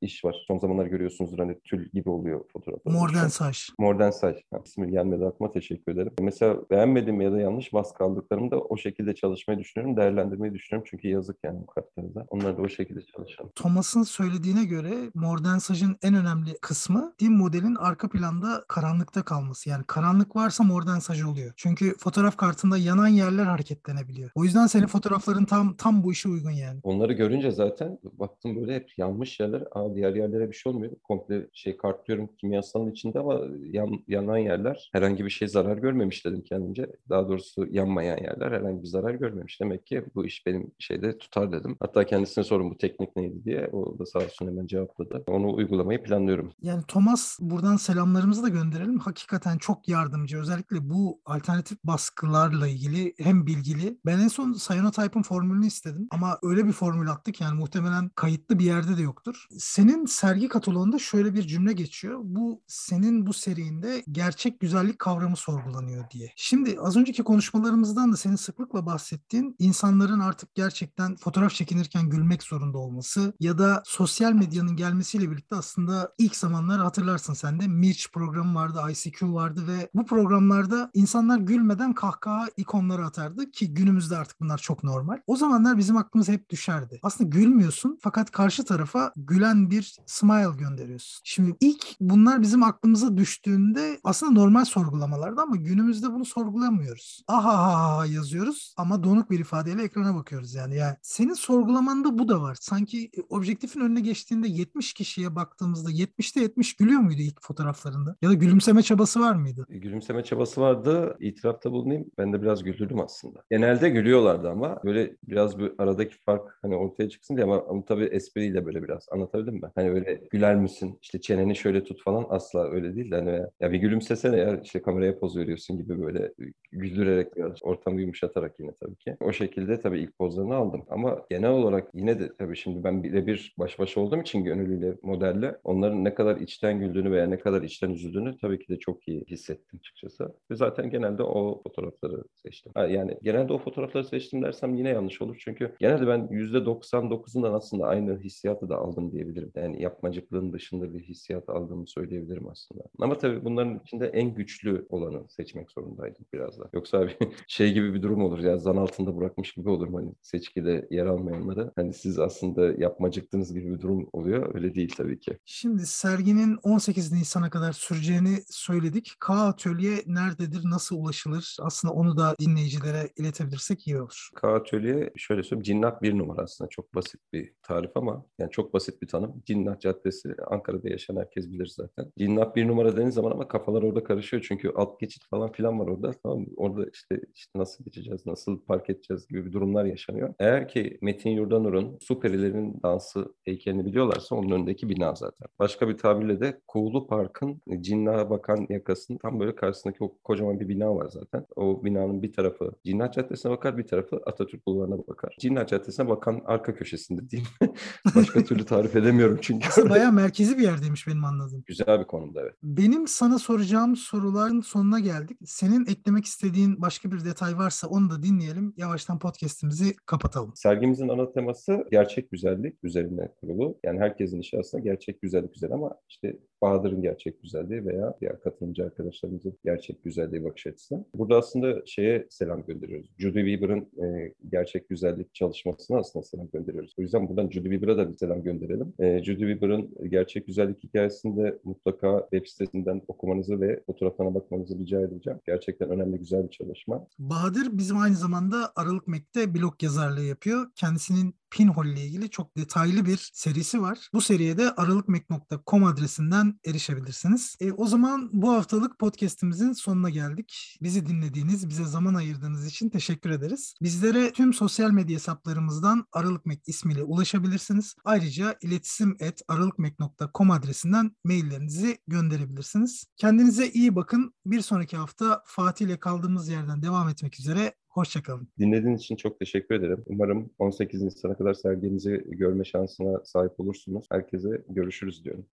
iş 0.02 0.26
var. 0.26 0.46
Son 0.48 0.58
zamanlar 0.58 0.86
görüyorsunuzdur 0.86 1.40
hani 1.40 1.60
tül 1.64 1.90
gibi 1.94 2.10
oluyor 2.10 2.42
fotoğraf. 2.54 2.80
Morden 2.86 3.28
saç. 3.28 3.70
Morden 3.80 4.12
saç. 4.12 4.38
Ha, 4.52 4.62
ismi 4.66 4.92
gelmedi 4.92 5.26
aklıma 5.26 5.52
teşekkür 5.52 5.92
ederim. 5.92 6.12
Mesela 6.22 6.58
beğenmediğim 6.72 7.22
ya 7.22 7.32
da 7.32 7.40
yanlış 7.40 7.74
baskı 7.74 8.04
aldıklarımı 8.04 8.52
da 8.52 8.60
o 8.60 8.78
şekilde 8.78 9.16
çalışmayı 9.16 9.60
düşünüyorum. 9.60 9.98
Değerlendirmeyi 9.98 10.54
düşünüyorum. 10.54 10.88
Çünkü 10.92 11.08
yazık 11.08 11.38
yani 11.44 11.60
bu 11.62 11.66
kartlarda. 11.66 12.26
Onlar 12.30 12.58
da 12.58 12.62
o 12.62 12.70
şekilde 12.70 13.02
çalışalım. 13.02 13.52
Thomas'ın 13.56 14.04
söylediğine 14.04 14.66
göre 14.66 14.94
Morden 15.14 15.58
saçın 15.58 15.98
en 16.02 16.16
önemli 16.16 16.58
kısmı 16.62 17.14
dim 17.20 17.38
modelin 17.38 17.76
arka 17.76 18.10
planda 18.10 18.64
karanlıkta 18.68 19.24
kalması. 19.24 19.70
Yani 19.70 19.84
karanlık 19.88 20.36
varsa 20.36 20.64
Morden 20.64 21.00
saç 21.00 21.24
oluyor. 21.24 21.54
Çünkü 21.56 21.96
fotoğraf 21.98 22.38
kartında 22.38 22.78
yanan 22.78 23.08
yerler 23.08 23.46
hareketlenebiliyor. 23.46 24.30
O 24.36 24.44
yüzden 24.44 24.68
senin 24.68 24.88
fotoğrafların 25.26 25.46
tam 25.46 25.76
tam 25.76 26.04
bu 26.04 26.12
işe 26.12 26.30
uygun 26.30 26.52
yani. 26.52 26.80
Onları 26.84 27.14
görünce 27.14 27.52
zaten 27.52 28.00
baktım 28.04 28.56
böyle 28.56 28.76
hep 28.76 28.98
yanmış 28.98 29.40
yerler. 29.40 29.64
Aa 29.72 29.96
diğer 29.96 30.16
yerlere 30.16 30.50
bir 30.50 30.56
şey 30.56 30.72
olmuyor. 30.72 30.92
Komple 31.04 31.48
şey 31.54 31.78
kartlıyorum 31.78 32.30
kimyasalın 32.38 32.92
içinde 32.92 33.20
ama 33.20 33.40
yan, 33.72 33.90
yanan 34.08 34.38
yerler 34.38 34.90
herhangi 34.94 35.26
bir 35.26 35.30
şey 35.30 35.48
zarar 35.48 35.78
görmemiş 35.78 36.26
dedim 36.26 36.42
kendimce. 36.42 36.88
Daha 37.10 37.30
doğrusu 37.30 37.68
yanmayan 37.72 38.18
yerler 38.18 38.52
herhangi 38.52 38.82
bir 38.84 38.88
zarar 38.88 39.14
görmemiş. 39.14 39.62
Demek 39.62 39.86
ki 39.86 40.04
bu 40.16 40.26
iş 40.26 40.46
benim 40.46 40.72
şeyde 40.80 41.18
tutar 41.18 41.52
dedim. 41.52 41.76
Hatta 41.80 42.04
kendisine 42.06 42.44
sorun 42.44 42.72
bu 42.72 42.78
teknik 42.78 43.16
neydi 43.16 43.46
diye. 43.46 43.68
O 43.68 44.00
da 44.00 44.06
sağ 44.06 44.20
olsun 44.20 44.48
hemen 44.48 44.68
cevapladı. 44.68 45.24
Onu 45.28 45.56
uygulamayı 45.56 46.04
planlıyorum. 46.04 46.52
Yani 46.62 46.84
Thomas 46.88 47.38
buradan 47.42 47.76
selamlarımızı 47.76 48.44
da 48.44 48.50
gönderelim. 48.50 49.00
Hakikaten 49.00 49.58
çok 49.58 49.90
yardımcı. 49.90 50.40
Özellikle 50.40 50.90
bu 50.90 51.20
alternatif 51.26 51.84
baskılarla 51.84 52.68
ilgili 52.68 53.14
hem 53.18 53.46
bilgili. 53.48 53.98
Ben 54.06 54.20
en 54.20 54.28
son 54.28 54.56
Cyanotype 54.68 55.15
Skype'ın 55.16 55.24
formülünü 55.24 55.68
istedim 55.68 56.08
ama 56.12 56.40
öyle 56.44 56.66
bir 56.66 56.72
formül 56.72 57.10
attık 57.10 57.42
yani 57.42 57.60
muhtemelen 57.60 58.10
kayıtlı 58.16 58.60
bir 58.60 58.66
yerde 58.66 58.98
de 58.98 59.02
yoktur. 59.02 59.48
Senin 59.58 60.06
sergi 60.06 60.48
kataloğunda 60.48 61.00
şöyle 61.00 61.34
bir 61.34 61.48
cümle 61.48 61.74
geçiyor. 61.74 62.20
Bu 62.24 62.62
senin 62.68 63.28
bu 63.28 63.34
serinde 63.34 64.04
gerçek 64.12 64.60
güzellik 64.60 65.00
kavramı 65.00 65.36
sorgulanıyor 65.36 66.10
diye. 66.10 66.32
Şimdi 66.36 66.78
az 66.80 66.98
önceki 66.98 67.24
konuşmalarımızdan 67.24 68.12
da 68.12 68.18
senin 68.18 68.36
sıklıkla 68.36 68.86
bahsettiğin 68.86 69.56
insanların 69.60 70.20
artık 70.20 70.56
gerçekten 70.56 71.16
fotoğraf 71.16 71.52
çekinirken 71.52 72.10
gülmek 72.10 72.44
zorunda 72.44 72.78
olması 72.78 73.34
ya 73.40 73.58
da 73.58 73.84
sosyal 73.86 74.34
medyanın 74.34 74.76
gelmesiyle 74.76 75.32
birlikte 75.32 75.56
aslında 75.56 76.14
ilk 76.18 76.36
zamanlar 76.36 76.80
hatırlarsın 76.80 77.34
sen 77.34 77.60
de 77.60 77.68
Mirch 77.68 78.06
programı 78.14 78.56
vardı, 78.56 78.80
ICQ 78.92 79.34
vardı 79.34 79.68
ve 79.68 79.90
bu 79.94 80.06
programlarda 80.06 80.92
insanlar 80.94 81.38
gülmeden 81.38 81.94
kahkaha 81.94 82.48
ikonları 82.58 83.06
atardı 83.06 83.52
ki 83.52 83.74
günümüzde 83.74 84.18
artık 84.18 84.40
bunlar 84.40 84.58
çok 84.58 84.84
normal. 84.84 85.05
O 85.28 85.36
zamanlar 85.36 85.78
bizim 85.78 85.98
aklımız 85.98 86.30
hep 86.30 86.50
düşerdi. 86.50 87.00
Aslında 87.04 87.30
gülmüyorsun 87.30 87.98
fakat 88.02 88.32
karşı 88.32 88.66
tarafa 88.66 89.14
gülen 89.16 89.70
bir 89.70 89.96
smile 90.06 90.58
gönderiyorsun. 90.60 91.22
Şimdi 91.24 91.56
ilk 91.62 91.86
bunlar 92.00 92.42
bizim 92.42 92.64
aklımıza 92.64 93.18
düştüğünde 93.18 94.00
aslında 94.04 94.32
normal 94.32 94.66
sorgulamalardı 94.66 95.42
ama 95.42 95.56
günümüzde 95.56 96.12
bunu 96.12 96.26
sorgulamıyoruz. 96.26 97.24
Aha 97.28 97.58
ha 97.58 97.98
ha 97.98 98.06
yazıyoruz 98.06 98.74
ama 98.78 99.04
donuk 99.04 99.32
bir 99.32 99.40
ifadeyle 99.40 99.84
ekrana 99.84 100.16
bakıyoruz 100.16 100.54
yani. 100.54 100.76
Yani 100.76 100.96
senin 101.02 101.34
sorgulamanda 101.34 102.20
bu 102.20 102.28
da 102.28 102.42
var. 102.42 102.58
Sanki 102.62 103.12
objektifin 103.30 103.80
önüne 103.80 104.00
geçtiğinde 104.00 104.48
70 104.48 104.94
kişiye 104.94 105.36
baktığımızda 105.36 105.92
70'te 105.92 106.42
70 106.42 106.76
gülüyor 106.76 107.00
muydu 107.00 107.22
ilk 107.22 107.42
fotoğraflarında? 107.42 108.16
Ya 108.22 108.30
da 108.30 108.34
gülümseme 108.34 108.82
çabası 108.84 109.20
var 109.20 109.36
mıydı? 109.36 109.66
Gülümseme 109.70 110.24
çabası 110.24 110.62
vardı. 110.62 111.18
İtirafta 111.20 111.72
bulunayım. 111.72 112.06
Ben 112.18 112.34
de 112.34 112.42
biraz 112.42 112.64
güldürdüm 112.64 113.00
aslında. 113.00 113.40
Genelde 113.52 113.90
gülüyorlardı 113.90 114.50
ama 114.50 114.78
böyle 114.86 114.95
biraz 115.24 115.60
bir 115.60 115.72
aradaki 115.78 116.16
fark 116.18 116.60
hani 116.62 116.76
ortaya 116.76 117.10
çıksın 117.10 117.36
diye 117.36 117.44
ama, 117.44 117.64
ama 117.70 117.86
tabii 117.86 118.04
espriyle 118.04 118.66
böyle 118.66 118.84
biraz 118.84 119.08
anlatabildim 119.12 119.54
mi? 119.56 119.72
Hani 119.76 119.94
böyle 119.94 120.22
güler 120.32 120.56
misin? 120.56 121.00
İşte 121.02 121.22
çeneni 121.22 121.56
şöyle 121.56 121.84
tut 121.84 122.04
falan 122.04 122.26
asla 122.30 122.72
öyle 122.72 122.96
değil 122.96 123.12
de 123.12 123.16
hani 123.16 123.42
ya 123.60 123.72
bir 123.72 123.78
gülümsesene 123.78 124.38
ya 124.38 124.62
işte 124.64 124.82
kameraya 124.82 125.20
poz 125.20 125.38
veriyorsun 125.38 125.78
gibi 125.78 126.02
böyle 126.02 126.34
güldürerek 126.72 127.36
biraz 127.36 127.64
ortamı 127.64 128.02
yumuşatarak 128.02 128.60
yine 128.60 128.72
tabii 128.80 128.96
ki. 128.96 129.16
O 129.22 129.32
şekilde 129.32 129.82
tabii 129.82 130.00
ilk 130.00 130.18
pozlarını 130.18 130.56
aldım. 130.56 130.86
Ama 130.90 131.22
genel 131.30 131.52
olarak 131.52 131.90
yine 131.94 132.20
de 132.20 132.32
tabii 132.38 132.56
şimdi 132.56 132.84
ben 132.84 133.04
birebir 133.04 133.56
baş 133.60 133.80
başa 133.80 134.02
olduğum 134.02 134.22
için 134.22 134.44
gönüllüyle 134.44 134.96
modelle 135.02 135.58
onların 135.64 136.04
ne 136.04 136.14
kadar 136.14 136.38
içten 136.38 136.80
güldüğünü 136.80 137.12
veya 137.12 137.28
ne 137.28 137.40
kadar 137.40 137.62
içten 137.62 137.90
üzüldüğünü 137.90 138.38
tabii 138.38 138.60
ki 138.60 138.70
de 138.70 138.80
çok 138.80 139.08
iyi 139.08 139.26
hissettim 139.30 139.80
açıkçası. 139.80 140.36
Ve 140.52 140.56
zaten 140.56 140.90
genelde 140.90 141.24
o 141.24 141.62
fotoğrafları 141.64 142.24
seçtim. 142.36 142.72
Yani 142.90 143.18
genelde 143.24 143.54
o 143.54 143.58
fotoğrafları 143.58 144.04
seçtim 144.04 144.42
dersem 144.42 144.75
yine 144.78 144.90
yanlış 144.90 145.22
olur. 145.22 145.36
Çünkü 145.40 145.76
genelde 145.80 146.08
ben 146.08 146.28
%99'undan 146.28 147.54
aslında 147.54 147.86
aynı 147.86 148.20
hissiyatı 148.20 148.70
da 148.70 148.78
aldım 148.78 149.12
diyebilirim. 149.12 149.52
Yani 149.56 149.82
yapmacıklığın 149.82 150.54
dışında 150.54 150.94
bir 150.94 151.04
hissiyat 151.04 151.50
aldığımı 151.50 151.88
söyleyebilirim 151.88 152.48
aslında. 152.48 152.84
Ama 153.00 153.18
tabii 153.18 153.46
bunların 153.46 153.80
içinde 153.86 154.08
en 154.08 154.36
güçlü 154.36 154.86
olanı 154.90 155.30
seçmek 155.30 155.72
zorundaydım 155.72 156.26
biraz 156.34 156.60
da. 156.60 156.70
Yoksa 156.74 156.98
abi 156.98 157.12
şey 157.48 157.74
gibi 157.74 157.94
bir 157.94 158.02
durum 158.02 158.24
olur 158.24 158.40
ya 158.40 158.58
zan 158.58 158.78
altında 158.78 159.18
bırakmış 159.18 159.54
gibi 159.54 159.70
olur 159.70 159.94
hani 159.94 160.12
seçkide 160.22 160.88
yer 160.92 161.06
almayanları. 161.06 161.72
Hani 161.76 161.94
siz 161.94 162.20
aslında 162.20 162.72
yapmacıktınız 162.78 163.54
gibi 163.54 163.74
bir 163.74 163.82
durum 163.82 164.10
oluyor. 164.14 164.56
Öyle 164.56 164.76
değil 164.76 164.94
tabii 164.98 165.20
ki. 165.20 165.38
Şimdi 165.46 165.86
serginin 165.86 166.58
18 166.64 167.12
Nisan'a 167.12 167.50
kadar 167.50 167.74
süreceğini 167.74 168.38
söyledik. 168.50 169.14
K 169.20 169.34
Atölye 169.34 170.04
nerededir, 170.06 170.62
nasıl 170.64 170.96
ulaşılır? 170.98 171.58
Aslında 171.62 171.94
onu 171.94 172.18
da 172.18 172.36
dinleyicilere 172.40 173.10
iletebilirsek 173.18 173.88
iyi 173.88 174.02
olur. 174.02 174.30
K 174.36 174.48
Atölye 174.66 175.12
şöyle 175.16 175.44
söyleyeyim 175.44 175.64
Cinnat 175.64 176.02
bir 176.02 176.18
numara 176.18 176.42
aslında 176.42 176.70
çok 176.70 176.96
basit 176.96 177.22
bir 177.34 177.54
tarif 177.62 177.98
ama 177.98 178.26
yani 178.40 178.52
çok 178.52 178.74
basit 178.74 179.02
bir 179.02 179.08
tanım. 179.08 179.44
Cinnat 179.46 179.82
Caddesi 179.82 180.36
Ankara'da 180.48 180.90
yaşayan 180.90 181.16
herkes 181.16 181.52
bilir 181.52 181.66
zaten. 181.66 182.12
Cinnat 182.18 182.56
bir 182.56 182.68
numara 182.68 182.92
dediğiniz 182.92 183.16
zaman 183.16 183.32
ama 183.32 183.48
kafalar 183.48 183.84
orada 183.84 184.04
karışıyor 184.04 184.46
çünkü 184.48 184.72
alt 184.76 185.00
geçit 185.00 185.24
falan 185.30 185.52
filan 185.52 185.80
var 185.80 185.88
orada. 185.88 186.12
Tamam 186.24 186.40
mı? 186.40 186.48
Orada 186.58 186.86
işte, 186.94 187.22
işte 187.34 187.60
nasıl 187.60 187.84
geçeceğiz, 187.84 188.26
nasıl 188.26 188.60
park 188.60 188.90
edeceğiz 188.90 189.28
gibi 189.28 189.46
bir 189.46 189.52
durumlar 189.52 189.86
yaşanıyor. 189.86 190.34
Eğer 190.40 190.68
ki 190.68 190.98
Metin 191.02 191.30
Yurdanur'un 191.30 191.98
su 192.02 192.20
perilerinin 192.20 192.80
dansı 192.84 193.36
heykelini 193.44 193.86
biliyorlarsa 193.86 194.36
onun 194.36 194.52
önündeki 194.52 194.90
bina 194.90 195.16
zaten. 195.16 195.48
Başka 195.60 195.90
bir 195.90 195.98
tabirle 195.98 196.40
de 196.40 196.60
Kuğulu 196.68 197.08
Park'ın 197.08 197.62
Cinnat'a 197.82 198.30
bakan 198.30 198.68
yakasının 198.70 199.18
tam 199.18 199.40
böyle 199.40 199.56
karşısındaki 199.56 200.04
o 200.04 200.18
kocaman 200.24 200.60
bir 200.60 200.68
bina 200.70 200.96
var 200.96 201.08
zaten. 201.10 201.46
O 201.56 201.84
binanın 201.84 202.22
bir 202.22 202.34
tarafı 202.34 202.72
Cinnat 202.86 203.14
Caddesi'ne 203.14 203.52
bakar, 203.52 203.78
bir 203.78 203.88
tarafı 203.88 204.22
Atatürk 204.26 204.55
Bulvarı'na 204.68 204.98
bakar. 204.98 205.36
Cinnat 205.40 205.70
Caddesi'ne 205.70 206.08
bakan 206.08 206.42
arka 206.46 206.76
köşesinde 206.76 207.30
diyeyim. 207.30 207.50
Başka 208.16 208.44
türlü 208.44 208.66
tarif 208.66 208.96
edemiyorum 208.96 209.40
çünkü. 209.42 209.68
Aslında 209.68 209.90
bayağı 209.90 210.12
merkezi 210.12 210.58
bir 210.58 210.64
yerdeymiş 210.64 211.08
benim 211.08 211.26
anladığım. 211.26 211.64
Güzel 211.66 212.00
bir 212.00 212.06
konumda 212.06 212.42
evet. 212.42 212.54
Benim 212.64 213.08
sana 213.08 213.40
soracağım 213.40 213.96
soruların 213.96 214.62
sonuna 214.62 215.00
geldik. 215.00 215.38
Senin 215.46 215.86
eklemek 215.86 216.26
istediğin 216.26 216.82
başka 216.82 217.12
bir 217.12 217.26
detay 217.26 217.58
varsa 217.58 217.88
onu 217.88 218.10
da 218.10 218.24
dinleyelim. 218.24 218.74
Yavaştan 218.78 219.20
podcast'imizi 219.20 219.96
kapatalım. 220.06 220.52
Sergimizin 220.56 221.10
ana 221.10 221.32
teması 221.32 221.86
gerçek 221.92 222.32
güzellik 222.32 222.84
üzerine 222.84 223.32
kurulu. 223.42 223.78
Yani 223.84 224.00
herkesin 224.00 224.40
işi 224.40 224.60
aslında 224.60 224.84
gerçek 224.84 225.22
güzellik 225.22 225.54
güzel 225.54 225.72
ama 225.72 225.96
işte 226.10 226.40
Bahadır'ın 226.66 227.02
gerçek 227.02 227.42
güzelliği 227.42 227.86
veya 227.86 228.18
diğer 228.22 228.42
katılımcı 228.42 228.86
arkadaşlarımızın 228.86 229.58
gerçek 229.66 230.04
güzelliği 230.04 230.44
bakış 230.44 230.68
açısı. 230.68 231.06
Burada 231.16 231.38
aslında 231.38 231.82
şeye 231.86 232.28
selam 232.30 232.66
gönderiyoruz. 232.66 233.10
Judy 233.18 233.56
Weaver'ın 233.56 233.82
e, 233.82 234.34
gerçek 234.52 234.90
güzellik 234.90 235.34
çalışmasına 235.34 235.98
aslında 235.98 236.26
selam 236.26 236.50
gönderiyoruz. 236.54 236.94
O 237.00 237.02
yüzden 237.02 237.30
buradan 237.30 237.50
Judy 237.50 237.70
Weaver'a 237.70 237.98
da 237.98 238.12
bir 238.12 238.18
selam 238.18 238.44
gönderelim. 238.44 238.94
E, 239.00 239.24
Judy 239.24 239.54
Weaver'ın 239.54 240.10
gerçek 240.10 240.48
güzellik 240.48 240.84
hikayesinde 240.84 241.60
mutlaka 241.64 242.28
web 242.32 242.48
sitesinden 242.48 243.02
okumanızı 243.08 243.62
ve 243.62 243.84
fotoğraflarına 243.86 244.36
bakmanızı 244.36 244.80
rica 244.80 245.02
edeceğim. 245.02 245.40
Gerçekten 245.46 245.90
önemli 245.90 246.18
güzel 246.18 246.44
bir 246.44 246.52
çalışma. 246.52 247.08
Bahadır 247.20 247.78
bizim 247.78 247.98
aynı 247.98 248.16
zamanda 248.16 248.72
Aralık 248.76 249.08
Mek'te 249.08 249.54
blog 249.54 249.84
yazarlığı 249.84 250.24
yapıyor. 250.24 250.66
Kendisinin 250.76 251.36
Pinhole 251.52 251.94
ile 251.94 252.06
ilgili 252.06 252.30
çok 252.30 252.58
detaylı 252.58 253.06
bir 253.06 253.30
serisi 253.34 253.82
var. 253.82 254.10
Bu 254.14 254.22
seriye 254.22 254.58
de 254.58 254.72
aralıkmek.com 254.72 255.84
adresinden 255.84 256.60
erişebilirsiniz. 256.66 257.56
E, 257.60 257.72
o 257.72 257.88
zaman 257.88 258.30
bu 258.34 258.52
haftalık 258.52 259.00
podcast'imizin 259.00 259.74
sonuna 259.74 260.10
geldik. 260.10 260.78
Bizi 260.82 261.06
dinlediğiniz, 261.06 261.70
bize 261.70 261.86
zaman 261.86 262.14
ayırdığınız 262.14 262.66
için 262.66 262.90
teşekkür 262.90 263.30
ederiz. 263.30 263.74
Bizlere 263.82 264.32
tüm 264.32 264.54
sosyal 264.54 264.92
medya 264.92 265.16
hesaplarımızdan 265.16 266.06
Aralıkmek 266.12 266.68
ismiyle 266.68 267.04
ulaşabilirsiniz. 267.04 267.96
Ayrıca 268.06 268.56
iletişim 268.62 269.18
et 269.20 269.42
aralıkmek.com 269.48 270.52
adresinden 270.52 271.16
maillerinizi 271.24 271.98
gönderebilirsiniz. 272.08 273.06
Kendinize 273.18 273.70
iyi 273.70 273.96
bakın. 273.96 274.34
Bir 274.46 274.62
sonraki 274.62 274.98
hafta 274.98 275.44
Fatih 275.46 275.86
ile 275.86 276.00
kaldığımız 276.00 276.50
yerden 276.50 276.82
devam 276.82 277.10
etmek 277.10 277.40
üzere. 277.40 277.76
Hoşçakalın. 277.96 278.48
Dinlediğiniz 278.60 279.02
için 279.02 279.16
çok 279.16 279.40
teşekkür 279.40 279.76
ederim. 279.76 280.04
Umarım 280.06 280.50
18 280.60 281.02
Nisan'a 281.02 281.38
kadar 281.38 281.54
sergimizi 281.54 282.26
görme 282.28 282.64
şansına 282.64 283.22
sahip 283.26 283.60
olursunuz. 283.60 284.06
Herkese 284.12 284.62
görüşürüz 284.70 285.24
diyorum. 285.26 285.46